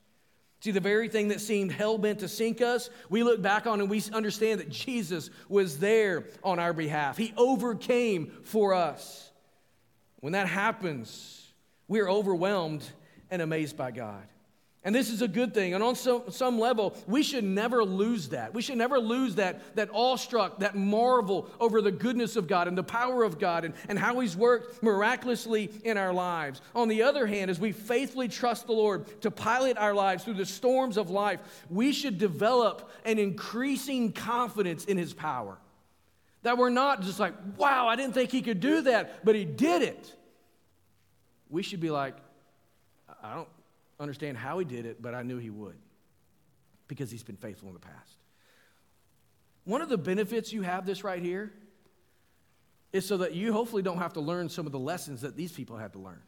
[0.60, 3.80] See, the very thing that seemed hell bent to sink us, we look back on
[3.80, 7.16] and we understand that Jesus was there on our behalf.
[7.16, 9.30] He overcame for us.
[10.16, 11.50] When that happens,
[11.88, 12.84] we are overwhelmed
[13.30, 14.22] and amazed by God.
[14.82, 15.74] And this is a good thing.
[15.74, 18.54] And on some, some level, we should never lose that.
[18.54, 22.78] We should never lose that, that awestruck, that marvel over the goodness of God and
[22.78, 26.62] the power of God and, and how He's worked miraculously in our lives.
[26.74, 30.34] On the other hand, as we faithfully trust the Lord to pilot our lives through
[30.34, 35.58] the storms of life, we should develop an increasing confidence in His power.
[36.42, 39.44] That we're not just like, wow, I didn't think He could do that, but He
[39.44, 40.16] did it.
[41.50, 42.16] We should be like,
[43.22, 43.48] I don't
[44.00, 45.76] understand how he did it, but I knew he would
[46.88, 48.16] because he's been faithful in the past.
[49.64, 51.52] One of the benefits you have this right here
[52.92, 55.52] is so that you hopefully don't have to learn some of the lessons that these
[55.52, 56.20] people had to learn.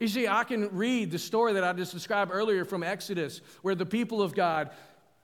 [0.00, 3.74] You see, I can read the story that I just described earlier from Exodus, where
[3.74, 4.70] the people of God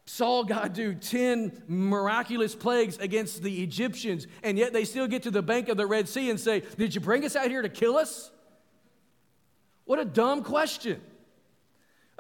[0.06, 5.30] saw God do 10 miraculous plagues against the Egyptians, and yet they still get to
[5.30, 7.68] the bank of the Red Sea and say, Did you bring us out here to
[7.68, 8.30] kill us?
[9.84, 11.00] What a dumb question.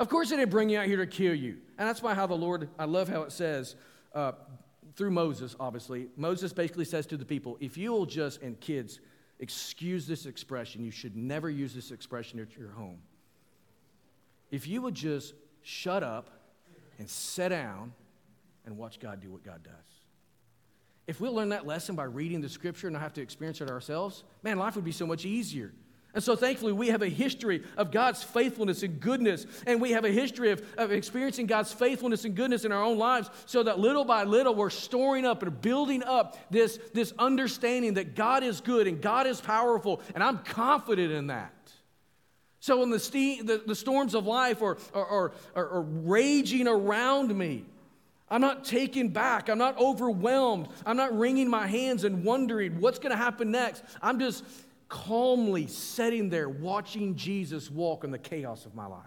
[0.00, 1.58] Of course, they didn't bring you out here to kill you.
[1.78, 3.76] And that's why how the Lord, I love how it says,
[4.14, 4.32] uh,
[4.96, 6.08] through Moses, obviously.
[6.16, 9.00] Moses basically says to the people, if you will just, and kids,
[9.40, 12.98] excuse this expression, you should never use this expression at your home.
[14.50, 16.30] If you would just shut up
[16.98, 17.92] and sit down
[18.64, 19.72] and watch God do what God does.
[21.06, 23.68] If we'll learn that lesson by reading the scripture and not have to experience it
[23.68, 25.72] ourselves, man, life would be so much easier.
[26.12, 29.46] And so, thankfully, we have a history of God's faithfulness and goodness.
[29.66, 32.98] And we have a history of, of experiencing God's faithfulness and goodness in our own
[32.98, 37.94] lives so that little by little we're storing up and building up this, this understanding
[37.94, 40.00] that God is good and God is powerful.
[40.14, 41.52] And I'm confident in that.
[42.58, 47.36] So, when the, ste- the, the storms of life are, are, are, are raging around
[47.36, 47.64] me,
[48.28, 49.48] I'm not taken back.
[49.48, 50.68] I'm not overwhelmed.
[50.84, 53.82] I'm not wringing my hands and wondering what's going to happen next.
[54.02, 54.44] I'm just
[54.90, 59.06] calmly sitting there watching Jesus walk in the chaos of my life.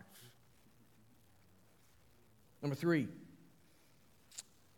[2.61, 3.09] Number three,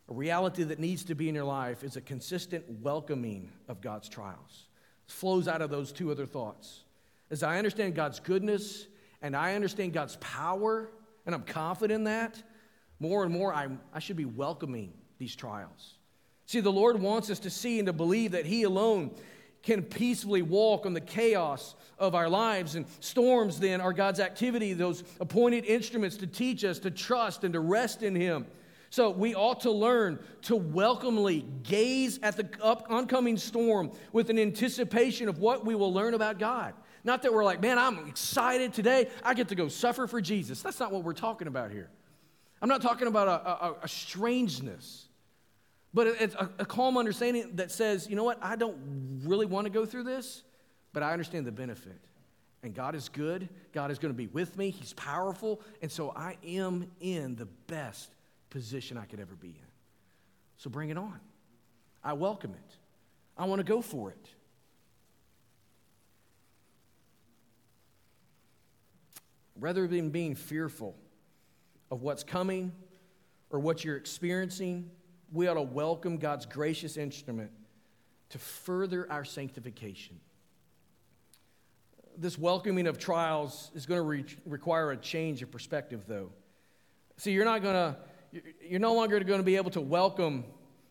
[0.09, 4.09] a reality that needs to be in your life is a consistent welcoming of God's
[4.09, 4.67] trials.
[5.07, 6.83] It flows out of those two other thoughts.
[7.29, 8.87] As I understand God's goodness
[9.21, 10.89] and I understand God's power,
[11.25, 12.41] and I'm confident in that,
[12.99, 15.95] more and more I'm, I should be welcoming these trials.
[16.47, 19.11] See, the Lord wants us to see and to believe that He alone
[19.65, 22.75] can peacefully walk on the chaos of our lives.
[22.75, 27.53] And storms, then, are God's activity, those appointed instruments to teach us to trust and
[27.53, 28.45] to rest in Him.
[28.91, 34.39] So we ought to learn to welcomely gaze at the up, oncoming storm with an
[34.39, 36.73] anticipation of what we will learn about God.
[37.03, 39.09] Not that we're like, man, I'm excited today.
[39.23, 40.61] I get to go suffer for Jesus.
[40.61, 41.89] That's not what we're talking about here.
[42.61, 45.04] I'm not talking about a, a, a strangeness.
[45.95, 49.65] But it's a, a calm understanding that says, you know what, I don't really want
[49.65, 50.43] to go through this,
[50.91, 51.97] but I understand the benefit.
[52.63, 53.47] And God is good.
[53.71, 54.71] God is going to be with me.
[54.71, 55.61] He's powerful.
[55.81, 58.13] And so I am in the best
[58.49, 59.67] position I could ever be in.
[60.57, 61.17] So bring it on.
[62.03, 62.75] I welcome it.
[63.37, 64.29] I want to go for it.
[69.57, 70.93] Rather than being fearful
[71.89, 72.73] of what's coming
[73.49, 74.91] or what you're experiencing,
[75.35, 77.51] we ought to welcome God's gracious instrument
[78.29, 80.19] to further our sanctification.
[82.17, 86.31] This welcoming of trials is going to re- require a change of perspective, though.
[87.17, 90.45] See, you're not going to, you're no longer going to be able to welcome,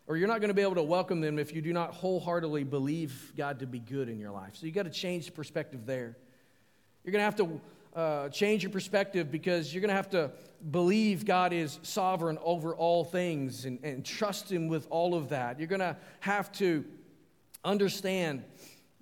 [0.07, 2.65] or you're not going to be able to welcome them if you do not wholeheartedly
[2.65, 4.57] believe God to be good in your life.
[4.57, 6.17] So you got to change the perspective there.
[7.03, 7.61] You're going to have to
[7.95, 10.31] uh, change your perspective because you're going to have to
[10.71, 15.59] believe God is sovereign over all things and, and trust Him with all of that.
[15.59, 16.85] You're going to have to
[17.65, 18.43] understand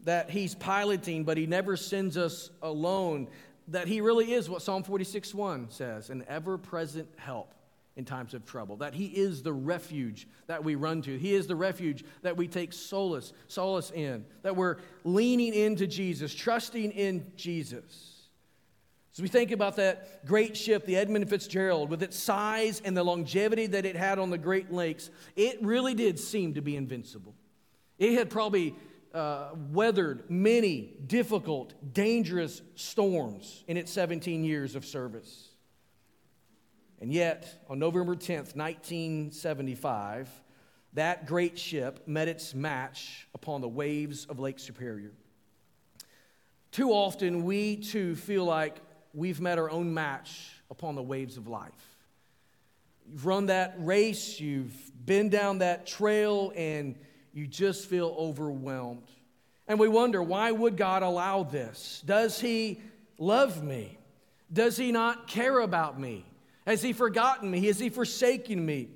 [0.05, 3.29] that He's piloting, but He never sends us alone.
[3.69, 7.55] That He really is what Psalm 46 1 says an ever present help
[7.97, 8.77] in times of trouble.
[8.77, 11.17] That He is the refuge that we run to.
[11.17, 14.25] He is the refuge that we take solace, solace in.
[14.43, 18.12] That we're leaning into Jesus, trusting in Jesus.
[19.13, 23.05] So we think about that great ship, the Edmund Fitzgerald, with its size and the
[23.05, 27.35] longevity that it had on the Great Lakes, it really did seem to be invincible.
[27.99, 28.75] It had probably
[29.13, 35.51] uh, weathered many difficult, dangerous storms in its 17 years of service.
[36.99, 40.31] And yet, on November 10th, 1975,
[40.95, 45.13] that great ship met its match upon the waves of Lake Superior.
[46.71, 48.77] Too often, we too feel like
[49.15, 51.71] we've met our own match upon the waves of life.
[53.11, 56.97] You've run that race, you've been down that trail, and
[57.33, 59.09] you just feel overwhelmed.
[59.69, 62.03] And we wonder, why would God allow this?
[62.07, 62.81] Does He
[63.19, 63.99] love me?
[64.53, 66.25] Does He not care about me?
[66.67, 67.67] Has He forgotten me?
[67.67, 68.89] Has He forsaken me?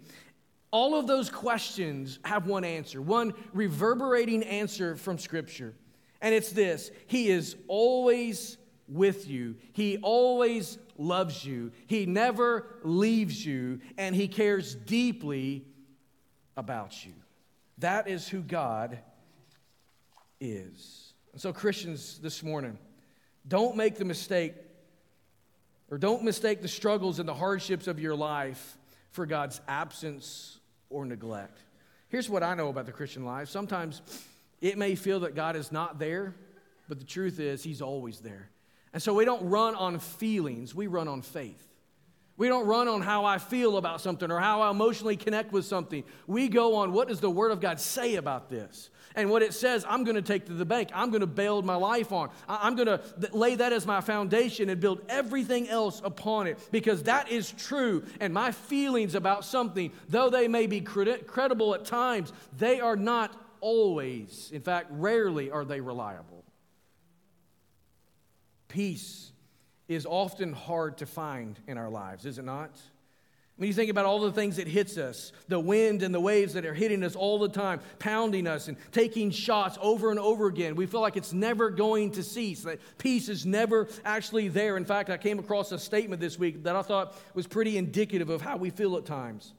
[0.71, 5.75] All of those questions have one answer, one reverberating answer from Scripture.
[6.21, 8.57] And it's this He is always
[8.89, 9.57] with you.
[9.73, 11.73] He always loves you.
[11.87, 15.65] He never leaves you, and He cares deeply
[16.57, 17.13] about you.
[17.79, 18.99] That is who God
[20.41, 21.13] is.
[21.33, 22.79] And so, Christians, this morning,
[23.47, 24.55] don't make the mistake
[25.91, 28.77] or don't mistake the struggles and the hardships of your life
[29.11, 30.59] for God's absence
[30.91, 31.61] or neglect.
[32.09, 34.03] Here's what I know about the Christian life sometimes
[34.61, 36.35] it may feel that God is not there,
[36.89, 38.51] but the truth is, He's always there.
[38.97, 41.63] And so we don't run on feelings, we run on faith.
[42.39, 45.67] We don't run on how I feel about something or how I emotionally connect with
[45.67, 46.03] something.
[46.27, 48.89] We go on what does the Word of God say about this?
[49.15, 50.89] And what it says, I'm going to take to the bank.
[50.95, 52.31] I'm going to build my life on.
[52.49, 57.03] I'm going to lay that as my foundation and build everything else upon it because
[57.03, 58.03] that is true.
[58.19, 63.39] And my feelings about something, though they may be credible at times, they are not
[63.61, 66.36] always, in fact, rarely are they reliable.
[68.69, 69.33] Peace
[69.89, 72.71] is often hard to find in our lives, is it not?
[73.57, 76.53] When you think about all the things that hits us, the wind and the waves
[76.53, 80.47] that are hitting us all the time, pounding us and taking shots over and over
[80.47, 82.65] again, we feel like it's never going to cease.
[82.65, 84.77] That peace is never actually there.
[84.77, 88.29] In fact, I came across a statement this week that I thought was pretty indicative
[88.29, 89.55] of how we feel at times.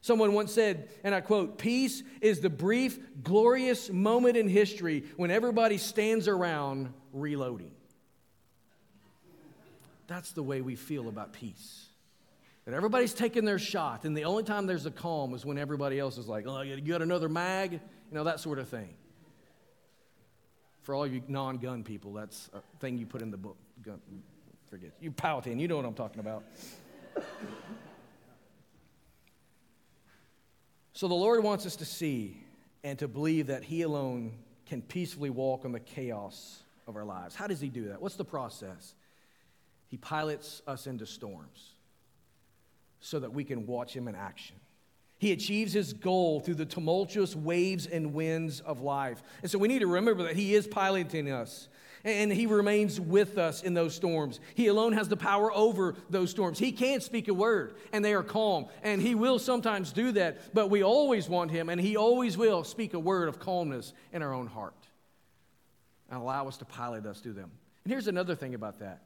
[0.00, 5.32] Someone once said, and I quote, Peace is the brief, glorious moment in history when
[5.32, 7.72] everybody stands around reloading.
[10.10, 11.86] That's the way we feel about peace.
[12.64, 16.00] That everybody's taking their shot, and the only time there's a calm is when everybody
[16.00, 17.74] else is like, oh, you got another mag?
[17.74, 17.80] You
[18.10, 18.92] know, that sort of thing.
[20.82, 23.56] For all you non gun people, that's a thing you put in the book.
[23.82, 24.00] Gun,
[24.68, 24.90] forget.
[25.00, 26.42] You Powhatan, you know what I'm talking about.
[30.92, 32.36] so the Lord wants us to see
[32.82, 34.32] and to believe that He alone
[34.66, 37.36] can peacefully walk on the chaos of our lives.
[37.36, 38.02] How does He do that?
[38.02, 38.96] What's the process?
[39.90, 41.74] He pilots us into storms
[43.00, 44.56] so that we can watch him in action.
[45.18, 49.22] He achieves his goal through the tumultuous waves and winds of life.
[49.42, 51.68] And so we need to remember that he is piloting us
[52.04, 54.40] and he remains with us in those storms.
[54.54, 56.58] He alone has the power over those storms.
[56.58, 60.54] He can speak a word and they are calm, and he will sometimes do that,
[60.54, 64.22] but we always want him, and he always will speak a word of calmness in
[64.22, 64.72] our own heart
[66.08, 67.50] and allow us to pilot us through them.
[67.84, 69.02] And here's another thing about that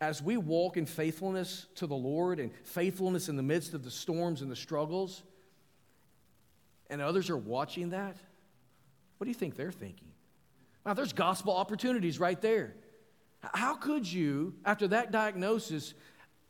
[0.00, 3.90] as we walk in faithfulness to the Lord and faithfulness in the midst of the
[3.90, 5.22] storms and the struggles,
[6.90, 8.16] and others are watching that,
[9.18, 10.08] what do you think they're thinking?
[10.84, 12.74] Now, there's gospel opportunities right there.
[13.54, 15.94] How could you, after that diagnosis,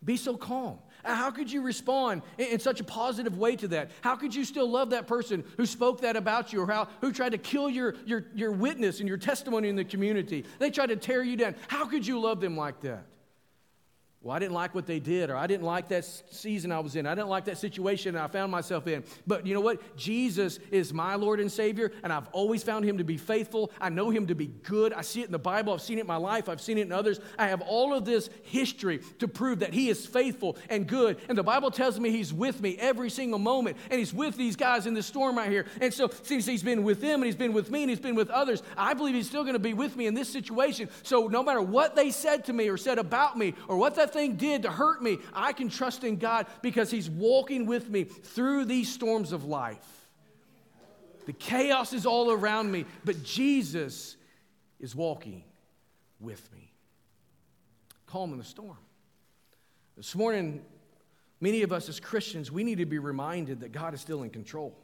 [0.04, 0.78] be so calm?
[1.04, 3.92] How could you respond in, such a positive way to that?
[4.00, 7.12] How could you still love that person who spoke that about you or how, who
[7.12, 10.44] tried to kill your, your, your witness and your testimony in the community?
[10.58, 11.54] They tried to tear you down.
[11.68, 13.04] How could you love them like that?
[14.26, 16.96] Well, I didn't like what they did, or I didn't like that season I was
[16.96, 17.06] in.
[17.06, 19.04] I didn't like that situation I found myself in.
[19.24, 19.96] But you know what?
[19.96, 23.70] Jesus is my Lord and Savior, and I've always found him to be faithful.
[23.80, 24.92] I know him to be good.
[24.92, 25.72] I see it in the Bible.
[25.72, 26.48] I've seen it in my life.
[26.48, 27.20] I've seen it in others.
[27.38, 31.18] I have all of this history to prove that he is faithful and good.
[31.28, 34.56] And the Bible tells me he's with me every single moment, and he's with these
[34.56, 35.66] guys in this storm right here.
[35.80, 38.16] And so, since he's been with them, and he's been with me, and he's been
[38.16, 40.88] with others, I believe he's still going to be with me in this situation.
[41.04, 44.15] So, no matter what they said to me or said about me, or what that
[44.38, 48.64] did to hurt me, I can trust in God because He's walking with me through
[48.64, 50.06] these storms of life.
[51.26, 54.16] The chaos is all around me, but Jesus
[54.80, 55.42] is walking
[56.20, 56.72] with me.
[58.06, 58.78] Calm in the storm.
[59.96, 60.62] This morning,
[61.40, 64.30] many of us as Christians, we need to be reminded that God is still in
[64.30, 64.76] control.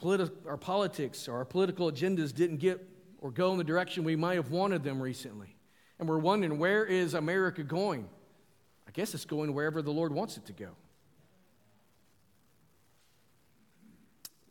[0.00, 2.84] Politi- our politics or our political agendas didn't get
[3.22, 5.56] or go in the direction we might have wanted them recently.
[5.98, 8.08] And we're wondering, where is America going?
[8.86, 10.70] I guess it's going wherever the Lord wants it to go.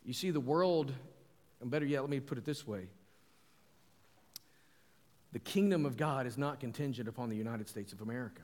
[0.06, 0.94] You see, the world,
[1.60, 2.88] and better yet, let me put it this way
[5.34, 8.42] the kingdom of God is not contingent upon the United States of America.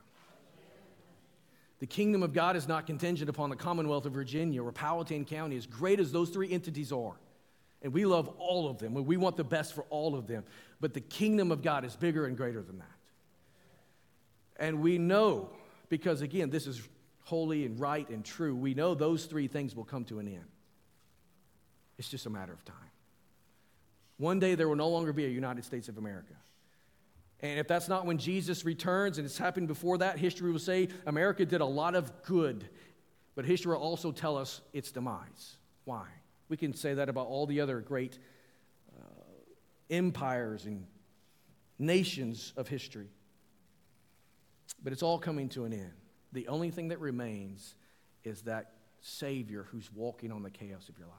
[1.80, 5.57] The kingdom of God is not contingent upon the Commonwealth of Virginia or Powhatan County,
[5.57, 7.17] as great as those three entities are.
[7.82, 8.93] And we love all of them.
[8.93, 10.43] We want the best for all of them.
[10.80, 12.88] But the kingdom of God is bigger and greater than that.
[14.59, 15.51] And we know,
[15.89, 16.82] because again, this is
[17.23, 20.45] holy and right and true, we know those three things will come to an end.
[21.97, 22.75] It's just a matter of time.
[24.17, 26.34] One day there will no longer be a United States of America.
[27.39, 30.89] And if that's not when Jesus returns, and it's happened before that, history will say
[31.05, 32.67] America did a lot of good,
[33.36, 35.57] but history will also tell us its demise.
[35.86, 36.07] Why?
[36.50, 38.18] We can say that about all the other great
[38.98, 39.04] uh,
[39.89, 40.86] empires and
[41.80, 43.10] nations of history.
[44.84, 45.93] But it's all coming to an end.
[46.34, 47.76] The only thing that remains
[48.24, 51.16] is that Savior who's walking on the chaos of your life,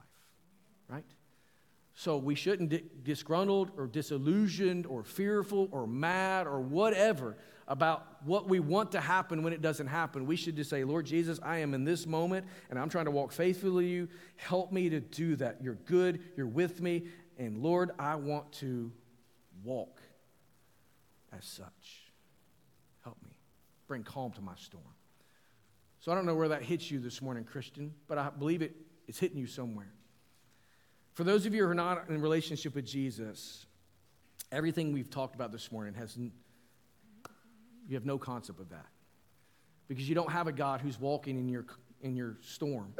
[0.87, 1.05] right?
[1.95, 7.35] So we shouldn't get disgruntled or disillusioned or fearful or mad or whatever
[7.69, 10.25] about what we want to happen when it doesn't happen.
[10.25, 13.11] We should just say, Lord Jesus, I am in this moment and I'm trying to
[13.11, 14.07] walk faithfully to you.
[14.35, 15.61] Help me to do that.
[15.61, 17.03] You're good, you're with me,
[17.37, 18.91] and Lord, I want to
[19.63, 20.01] walk
[21.31, 22.11] as such.
[23.03, 23.37] Help me.
[23.87, 24.83] Bring calm to my storm.
[25.99, 28.75] So I don't know where that hits you this morning, Christian, but I believe it,
[29.07, 29.93] it's hitting you somewhere.
[31.13, 33.67] For those of you who are not in relationship with Jesus,
[34.51, 36.17] everything we've talked about this morning has
[37.89, 38.85] you have no concept of that.
[39.87, 41.65] Because you don't have a God who's walking in your
[42.01, 42.93] in your storm.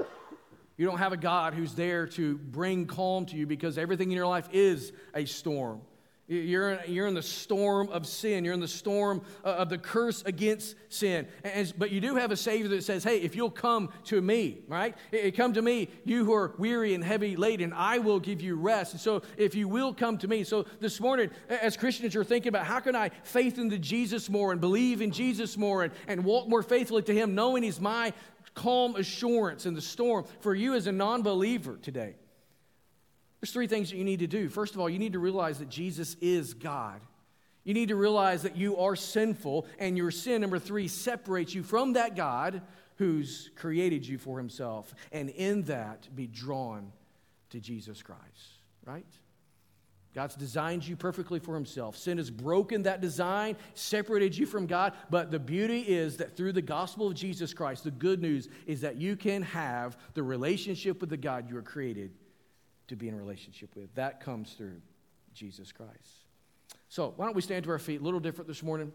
[0.75, 4.17] You don't have a God who's there to bring calm to you because everything in
[4.17, 5.81] your life is a storm.
[6.29, 8.45] You're in, you're in the storm of sin.
[8.45, 11.27] You're in the storm uh, of the curse against sin.
[11.43, 14.59] And, but you do have a Savior that says, hey, if you'll come to me,
[14.67, 14.95] right?
[15.35, 18.93] Come to me, you who are weary and heavy laden, I will give you rest.
[18.93, 20.43] And so if you will come to me.
[20.43, 24.51] So this morning, as Christians, you're thinking about how can I faith into Jesus more
[24.51, 28.13] and believe in Jesus more and, and walk more faithfully to Him, knowing He's my
[28.53, 32.13] calm assurance in the storm for you as a non believer today.
[33.39, 34.49] There's three things that you need to do.
[34.49, 36.99] First of all, you need to realize that Jesus is God.
[37.63, 41.63] You need to realize that you are sinful, and your sin, number three, separates you
[41.63, 42.61] from that God
[42.97, 44.93] who's created you for himself.
[45.11, 46.91] And in that, be drawn
[47.51, 49.05] to Jesus Christ, right?
[50.13, 51.95] God's designed you perfectly for himself.
[51.95, 54.93] Sin has broken that design, separated you from God.
[55.09, 58.81] But the beauty is that through the gospel of Jesus Christ, the good news is
[58.81, 62.11] that you can have the relationship with the God you were created
[62.89, 63.93] to be in relationship with.
[63.95, 64.81] That comes through
[65.33, 66.25] Jesus Christ.
[66.89, 68.01] So, why don't we stand to our feet?
[68.01, 68.91] A little different this morning.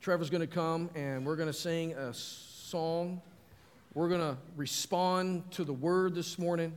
[0.00, 3.20] Trevor's going to come and we're going to sing a song.
[3.94, 6.74] We're going to respond to the word this morning.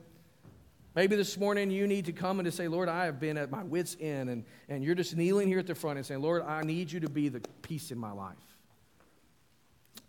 [0.95, 3.51] Maybe this morning you need to come and to say, Lord, I have been at
[3.51, 6.43] my wits' end, and, and you're just kneeling here at the front and saying, Lord,
[6.43, 8.35] I need you to be the peace in my life.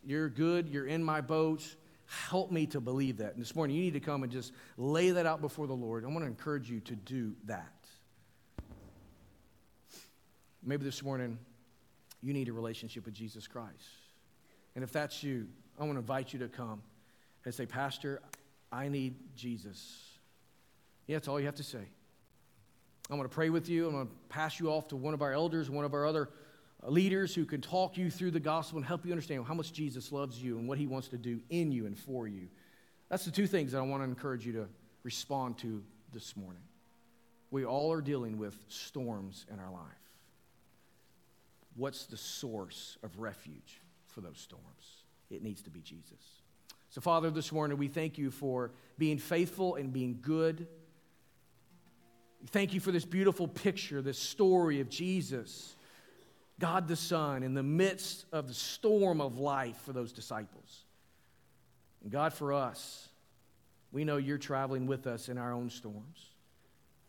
[0.04, 1.76] You're good, you're in my boat,
[2.10, 3.34] Help me to believe that.
[3.34, 6.04] And this morning, you need to come and just lay that out before the Lord.
[6.04, 7.86] I want to encourage you to do that.
[10.64, 11.38] Maybe this morning,
[12.20, 13.76] you need a relationship with Jesus Christ.
[14.74, 15.46] And if that's you,
[15.78, 16.82] I want to invite you to come
[17.44, 18.20] and say, Pastor,
[18.72, 20.02] I need Jesus.
[21.06, 21.86] Yeah, that's all you have to say.
[23.08, 23.86] I'm going to pray with you.
[23.86, 26.30] I'm going to pass you off to one of our elders, one of our other
[26.86, 30.12] leaders who can talk you through the gospel and help you understand how much Jesus
[30.12, 32.48] loves you and what he wants to do in you and for you.
[33.08, 34.68] That's the two things that I want to encourage you to
[35.02, 36.62] respond to this morning.
[37.50, 39.82] We all are dealing with storms in our life.
[41.76, 45.04] what's the source of refuge for those storms?
[45.30, 46.42] It needs to be Jesus.
[46.90, 50.66] So, Father, this morning we thank you for being faithful and being good.
[52.48, 55.76] Thank you for this beautiful picture, this story of Jesus,
[56.60, 60.84] God the Son, in the midst of the storm of life for those disciples.
[62.02, 63.08] And God, for us,
[63.90, 66.28] we know you're traveling with us in our own storms.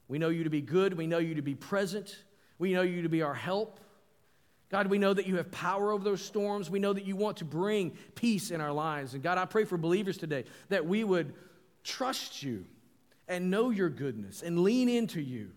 [0.07, 0.97] We know you to be good.
[0.97, 2.17] We know you to be present.
[2.57, 3.79] We know you to be our help.
[4.69, 6.69] God, we know that you have power over those storms.
[6.69, 9.13] We know that you want to bring peace in our lives.
[9.13, 11.33] And God, I pray for believers today that we would
[11.83, 12.65] trust you
[13.27, 15.51] and know your goodness and lean into you.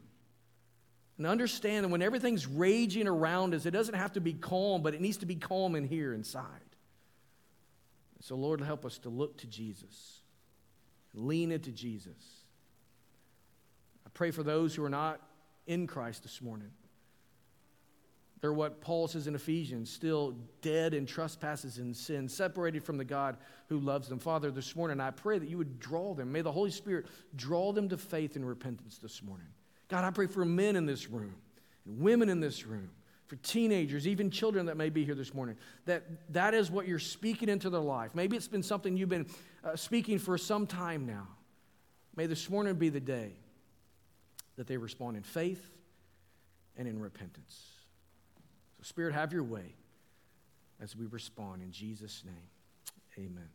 [1.17, 4.95] And understand that when everything's raging around us, it doesn't have to be calm, but
[4.95, 6.47] it needs to be calm in here inside.
[8.21, 10.23] So, Lord, help us to look to Jesus,
[11.13, 12.17] lean into Jesus.
[14.07, 15.21] I pray for those who are not
[15.67, 16.71] in Christ this morning.
[18.41, 23.05] They're what Paul says in Ephesians, still dead in trespasses and sin, separated from the
[23.05, 23.39] God
[23.69, 24.19] who loves them.
[24.19, 26.33] Father, this morning I pray that you would draw them.
[26.33, 27.07] May the Holy Spirit
[27.37, 29.47] draw them to faith and repentance this morning.
[29.89, 31.35] God, I pray for men in this room,
[31.85, 32.91] and women in this room,
[33.27, 35.57] for teenagers, even children that may be here this morning,
[35.87, 38.15] that that is what you're speaking into their life.
[38.15, 39.27] Maybe it's been something you've been
[39.65, 41.27] uh, speaking for some time now.
[42.17, 43.33] May this morning be the day
[44.57, 45.71] that they respond in faith
[46.77, 47.63] and in repentance.
[48.77, 49.75] So, Spirit, have your way
[50.81, 53.27] as we respond in Jesus' name.
[53.27, 53.49] Amen.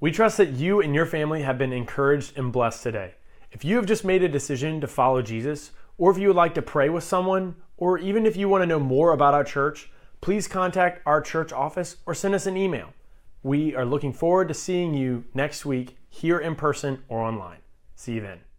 [0.00, 3.14] We trust that you and your family have been encouraged and blessed today.
[3.52, 6.54] If you have just made a decision to follow Jesus, or if you would like
[6.54, 9.90] to pray with someone, or even if you want to know more about our church,
[10.20, 12.92] please contact our church office or send us an email.
[13.42, 17.58] We are looking forward to seeing you next week here in person or online.
[17.94, 18.49] See you then.